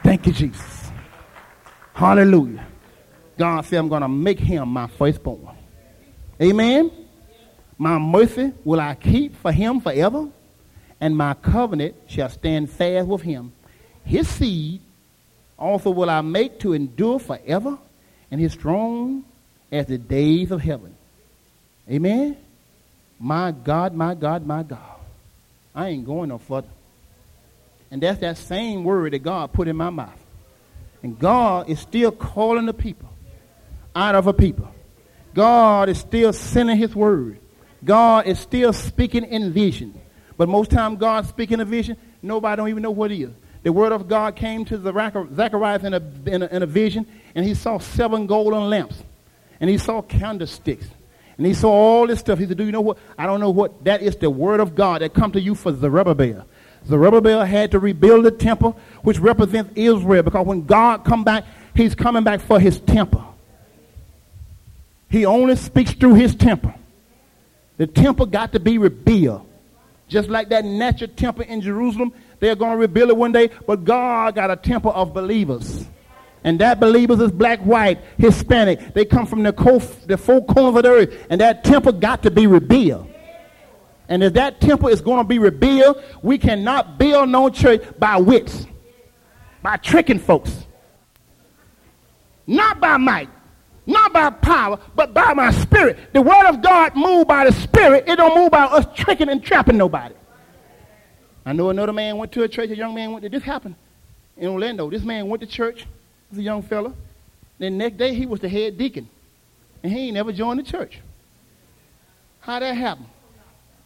[0.03, 0.91] Thank you, Jesus.
[1.93, 2.65] Hallelujah.
[3.37, 5.57] God said, I'm to make him my firstborn.
[6.41, 6.91] Amen.
[7.77, 10.29] My mercy will I keep for him forever,
[11.01, 13.53] and my covenant shall stand fast with him.
[14.05, 14.81] His seed
[15.59, 17.79] also will I make to endure forever,
[18.31, 19.25] and his throne
[19.73, 20.95] as the days of heaven.
[21.91, 22.37] Amen.
[23.19, 24.79] My God, my God, my God.
[25.75, 26.69] I ain't going no further.
[27.91, 30.19] And that's that same word that God put in my mouth.
[31.03, 33.09] And God is still calling the people
[33.95, 34.69] out of a people.
[35.35, 37.39] God is still sending his word.
[37.85, 39.99] God is still speaking in vision.
[40.37, 43.31] But most time God speaking in vision, nobody don't even know what it is.
[43.69, 47.45] The word of God came to Zacharias in a, in a, in a vision, and
[47.45, 49.03] he saw seven golden lamps.
[49.61, 50.87] And he saw candlesticks.
[51.37, 52.39] And he saw all this stuff.
[52.39, 52.97] He said, do you know what?
[53.19, 53.85] I don't know what.
[53.85, 56.47] That is the word of God that come to you for Zerubbabel.
[56.87, 61.45] Zerubbabel had to rebuild the temple, which represents Israel, because when God come back,
[61.75, 63.23] he's coming back for his temple.
[65.11, 66.73] He only speaks through his temple.
[67.77, 69.45] The temple got to be rebuilt.
[70.09, 73.85] Just like that natural temple in Jerusalem, they're going to rebuild it one day, but
[73.85, 75.87] God got a temple of believers.
[76.45, 78.95] And that believers is black, white, Hispanic.
[78.95, 81.27] They come from the, co- the of the earth.
[81.31, 83.09] And that temple got to be rebuilt.
[84.09, 88.17] And if that temple is going to be rebuilt, we cannot build no church by
[88.17, 88.67] wits,
[89.63, 90.65] by tricking folks.
[92.47, 93.29] Not by might,
[93.85, 96.15] not by power, but by my spirit.
[96.15, 98.05] The word of God move by the spirit.
[98.09, 100.15] It don't move by us tricking and trapping nobody.
[101.49, 103.75] I know another man went to a church, a young man went to, this happened
[104.37, 104.91] in Orlando.
[104.91, 105.87] This man went to church,
[106.29, 106.93] was a young fella.
[107.59, 109.09] Then next day he was the head deacon.
[109.83, 111.01] And he ain't never joined the church.
[112.41, 113.07] How that happen?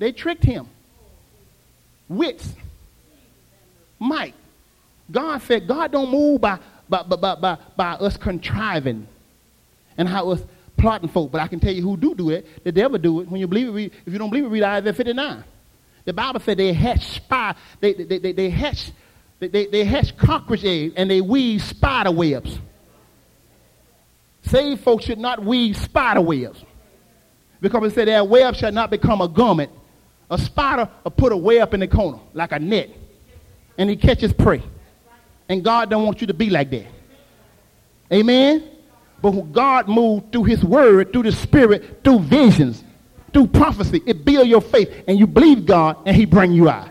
[0.00, 0.66] They tricked him.
[2.08, 2.52] Wits.
[4.00, 4.34] Might.
[5.08, 6.58] God said, God don't move by,
[6.88, 9.06] by, by, by, by us contriving
[9.96, 10.42] and how us
[10.76, 11.30] plotting folk.
[11.30, 12.64] But I can tell you who do do it.
[12.64, 13.28] The devil do it.
[13.28, 15.44] When you believe it, read, if you don't believe it, read Isaiah 59.
[16.04, 18.90] The Bible said they hatch spy, they, they, they, they hatch,
[19.38, 22.58] they, they, hatch cockroach eggs and they weave spider webs.
[24.42, 26.64] Saved folks should not weave spider webs.
[27.60, 29.70] Because it said their web shall not become a garment
[30.32, 32.88] a spider will put a web in the corner like a net,
[33.76, 34.62] and he catches prey.
[35.46, 36.86] And God don't want you to be like that.
[38.10, 38.70] Amen?
[39.20, 42.82] But God moved through his word, through the spirit, through visions,
[43.32, 44.02] through prophecy.
[44.06, 46.90] It build your faith, and you believe God, and he bring you out.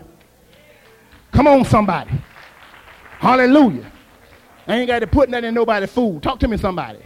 [1.32, 2.10] Come on, somebody.
[3.18, 3.90] Hallelujah.
[4.66, 6.22] I ain't got to put nothing in nobody's food.
[6.22, 6.98] Talk to me, somebody.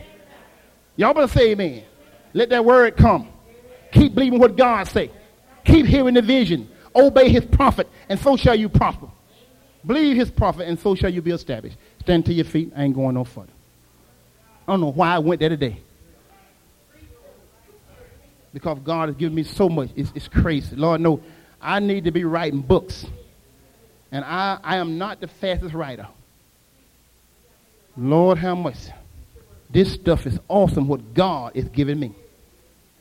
[0.97, 1.85] Y'all better say amen.
[2.33, 3.29] Let that word come.
[3.93, 5.11] Keep believing what God say.
[5.65, 6.69] Keep hearing the vision.
[6.95, 9.09] Obey his prophet, and so shall you prosper.
[9.85, 11.77] Believe his prophet, and so shall you be established.
[12.01, 12.73] Stand to your feet.
[12.77, 13.53] I ain't going no further.
[14.67, 15.81] I don't know why I went there today.
[18.57, 19.91] Because God has given me so much.
[19.97, 20.77] It's, it's crazy.
[20.77, 21.21] Lord, no,
[21.61, 23.05] I need to be writing books.
[24.11, 26.09] And I, I am not the fastest writer.
[27.99, 28.79] Lord, how much?
[29.69, 32.15] This stuff is awesome what God is giving me.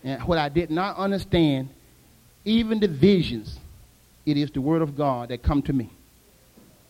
[0.04, 1.70] And what I did not understand
[2.44, 3.58] even the visions,
[4.26, 5.90] it is the word of God that come to me.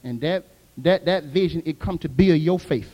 [0.03, 0.43] And that,
[0.80, 2.89] that, that vision, it come to build your faith.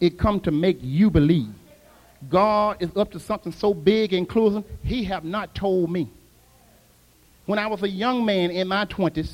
[0.00, 1.54] It come to make you believe.
[2.28, 6.10] God is up to something so big and closing, he have not told me.
[7.46, 9.32] When I was a young man in my 20s,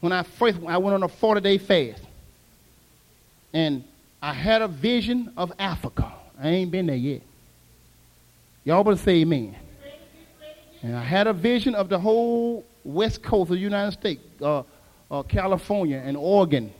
[0.00, 2.02] when I first I went on a 40-day fast,
[3.52, 3.84] and
[4.20, 6.12] I had a vision of Africa.
[6.38, 7.22] I ain't been there yet.
[8.64, 9.56] Y'all better say amen.
[10.82, 14.62] And I had a vision of the whole west coast of the United States, uh,
[15.10, 16.72] uh, California and Oregon.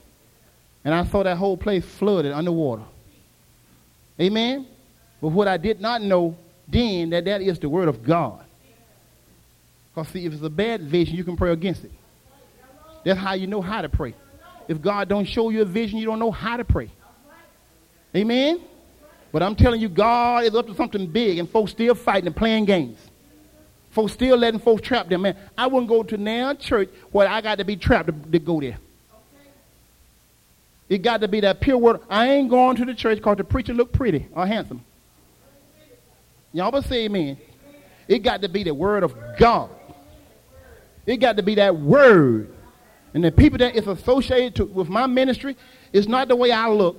[0.84, 2.82] And I saw that whole place flooded underwater.
[4.20, 4.66] Amen?
[5.20, 6.36] But what I did not know
[6.68, 8.44] then, that that is the word of God.
[9.94, 11.92] Because see, if it's a bad vision, you can pray against it.
[13.04, 14.14] That's how you know how to pray.
[14.66, 16.90] If God don't show you a vision, you don't know how to pray.
[18.16, 18.60] Amen?
[19.30, 22.36] But I'm telling you, God is up to something big, and folks still fighting and
[22.36, 22.98] playing games.
[23.90, 25.22] Folks still letting folks trap them.
[25.22, 28.38] Man, I wouldn't go to now church where I got to be trapped to, to
[28.38, 28.78] go there.
[30.88, 32.00] It got to be that pure word.
[32.10, 34.84] I ain't going to the church because the preacher look pretty or handsome.
[36.52, 37.38] Y'all but say amen.
[38.06, 39.70] It got to be the word of God.
[41.06, 42.54] It got to be that word.
[43.14, 45.56] And the people that is associated to, with my ministry,
[45.92, 46.96] it's not the way I look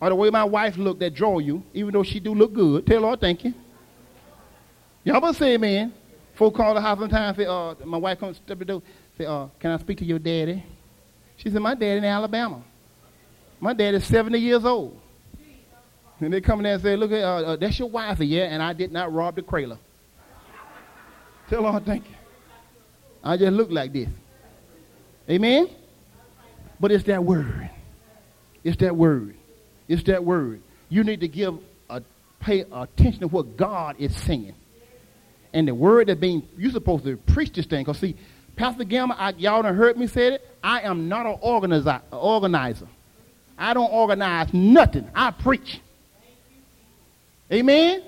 [0.00, 2.86] or the way my wife look that draw you, even though she do look good.
[2.86, 3.54] Tell Lord thank you.
[5.04, 5.92] Y'all but say amen.
[6.34, 8.82] Folk call the house sometimes say, uh, my wife comes to the door,
[9.18, 10.64] say, uh, can I speak to your daddy?
[11.36, 12.62] She said, my daddy in Alabama.
[13.62, 15.00] My dad is 70 years old.
[16.18, 18.60] And they come in there and say, look, uh, uh, that's your wife, yeah, and
[18.60, 19.78] I did not rob the cradle.
[21.48, 22.16] Tell Lord, thank you.
[23.22, 24.08] I just look like this.
[25.30, 25.68] Amen?
[26.80, 27.70] But it's that word.
[28.64, 29.36] It's that word.
[29.86, 30.60] It's that word.
[30.88, 31.56] You need to give
[31.88, 32.02] a,
[32.40, 34.56] pay attention to what God is saying.
[35.52, 37.84] And the word that being, you're supposed to preach this thing.
[37.84, 38.16] Because see,
[38.56, 40.48] Pastor Gamble, I, y'all done heard me say it.
[40.64, 42.02] I am not an organizer.
[42.10, 42.88] organizer.
[43.58, 45.08] I don't organize nothing.
[45.14, 45.80] I preach.
[47.52, 48.02] Amen?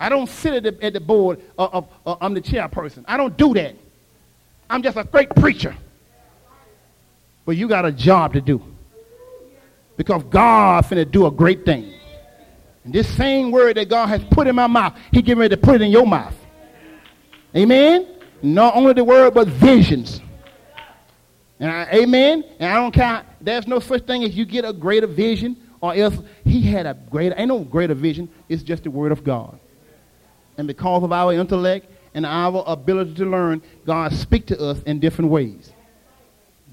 [0.00, 3.04] I don't sit at the, at the board of, of, of, I'm the chairperson.
[3.06, 3.74] I don't do that.
[4.70, 5.76] I'm just a great preacher.
[7.44, 8.62] But you got a job to do.
[9.96, 11.92] Because God finna do a great thing.
[12.84, 15.60] And this same word that God has put in my mouth, he getting ready to
[15.60, 16.34] put it in your mouth.
[17.56, 18.06] Amen?
[18.42, 20.20] Not only the word, but visions.
[21.58, 22.44] And I, amen?
[22.60, 23.24] And I don't care.
[23.40, 26.94] There's no such thing as you get a greater vision or else he had a
[26.94, 28.28] greater, ain't no greater vision.
[28.48, 29.58] It's just the word of God.
[30.56, 34.98] And because of our intellect and our ability to learn, God speak to us in
[34.98, 35.72] different ways.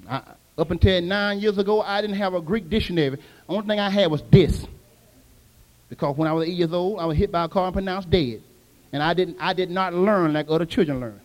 [0.09, 0.21] I,
[0.57, 3.09] up until nine years ago, I didn't have a Greek dictionary.
[3.09, 4.65] The only thing I had was this.
[5.89, 8.09] Because when I was eight years old, I was hit by a car and pronounced
[8.09, 8.41] dead.
[8.91, 11.21] And I, didn't, I did not learn like other children learn.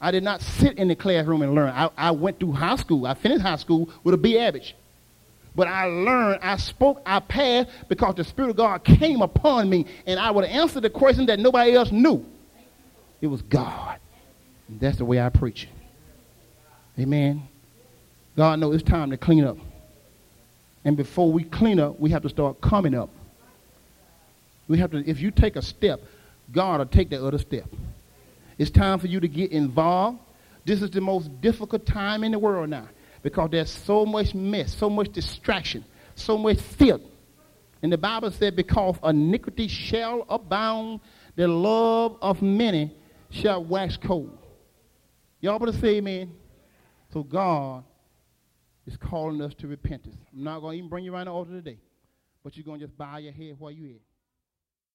[0.00, 1.70] I did not sit in the classroom and learn.
[1.70, 3.06] I, I went through high school.
[3.06, 4.74] I finished high school with a B average.
[5.54, 9.86] But I learned, I spoke, I passed because the Spirit of God came upon me
[10.06, 12.24] and I would answer the question that nobody else knew.
[13.20, 13.98] It was God.
[14.68, 15.68] And that's the way I preach.
[16.98, 17.42] Amen.
[18.36, 19.58] God knows it's time to clean up.
[20.84, 23.10] And before we clean up, we have to start coming up.
[24.68, 26.00] We have to, if you take a step,
[26.52, 27.66] God will take the other step.
[28.60, 30.18] It's time for you to get involved.
[30.66, 32.90] This is the most difficult time in the world now
[33.22, 35.82] because there's so much mess, so much distraction,
[36.14, 37.00] so much filth.
[37.82, 41.00] And the Bible said, because iniquity shall abound,
[41.36, 42.94] the love of many
[43.30, 44.36] shall wax cold.
[45.40, 46.30] Y'all better say amen.
[47.14, 47.82] So God
[48.86, 50.16] is calling us to repentance.
[50.34, 51.78] I'm not going to even bring you around the altar today,
[52.44, 54.09] but you're going to just bow your head while you at.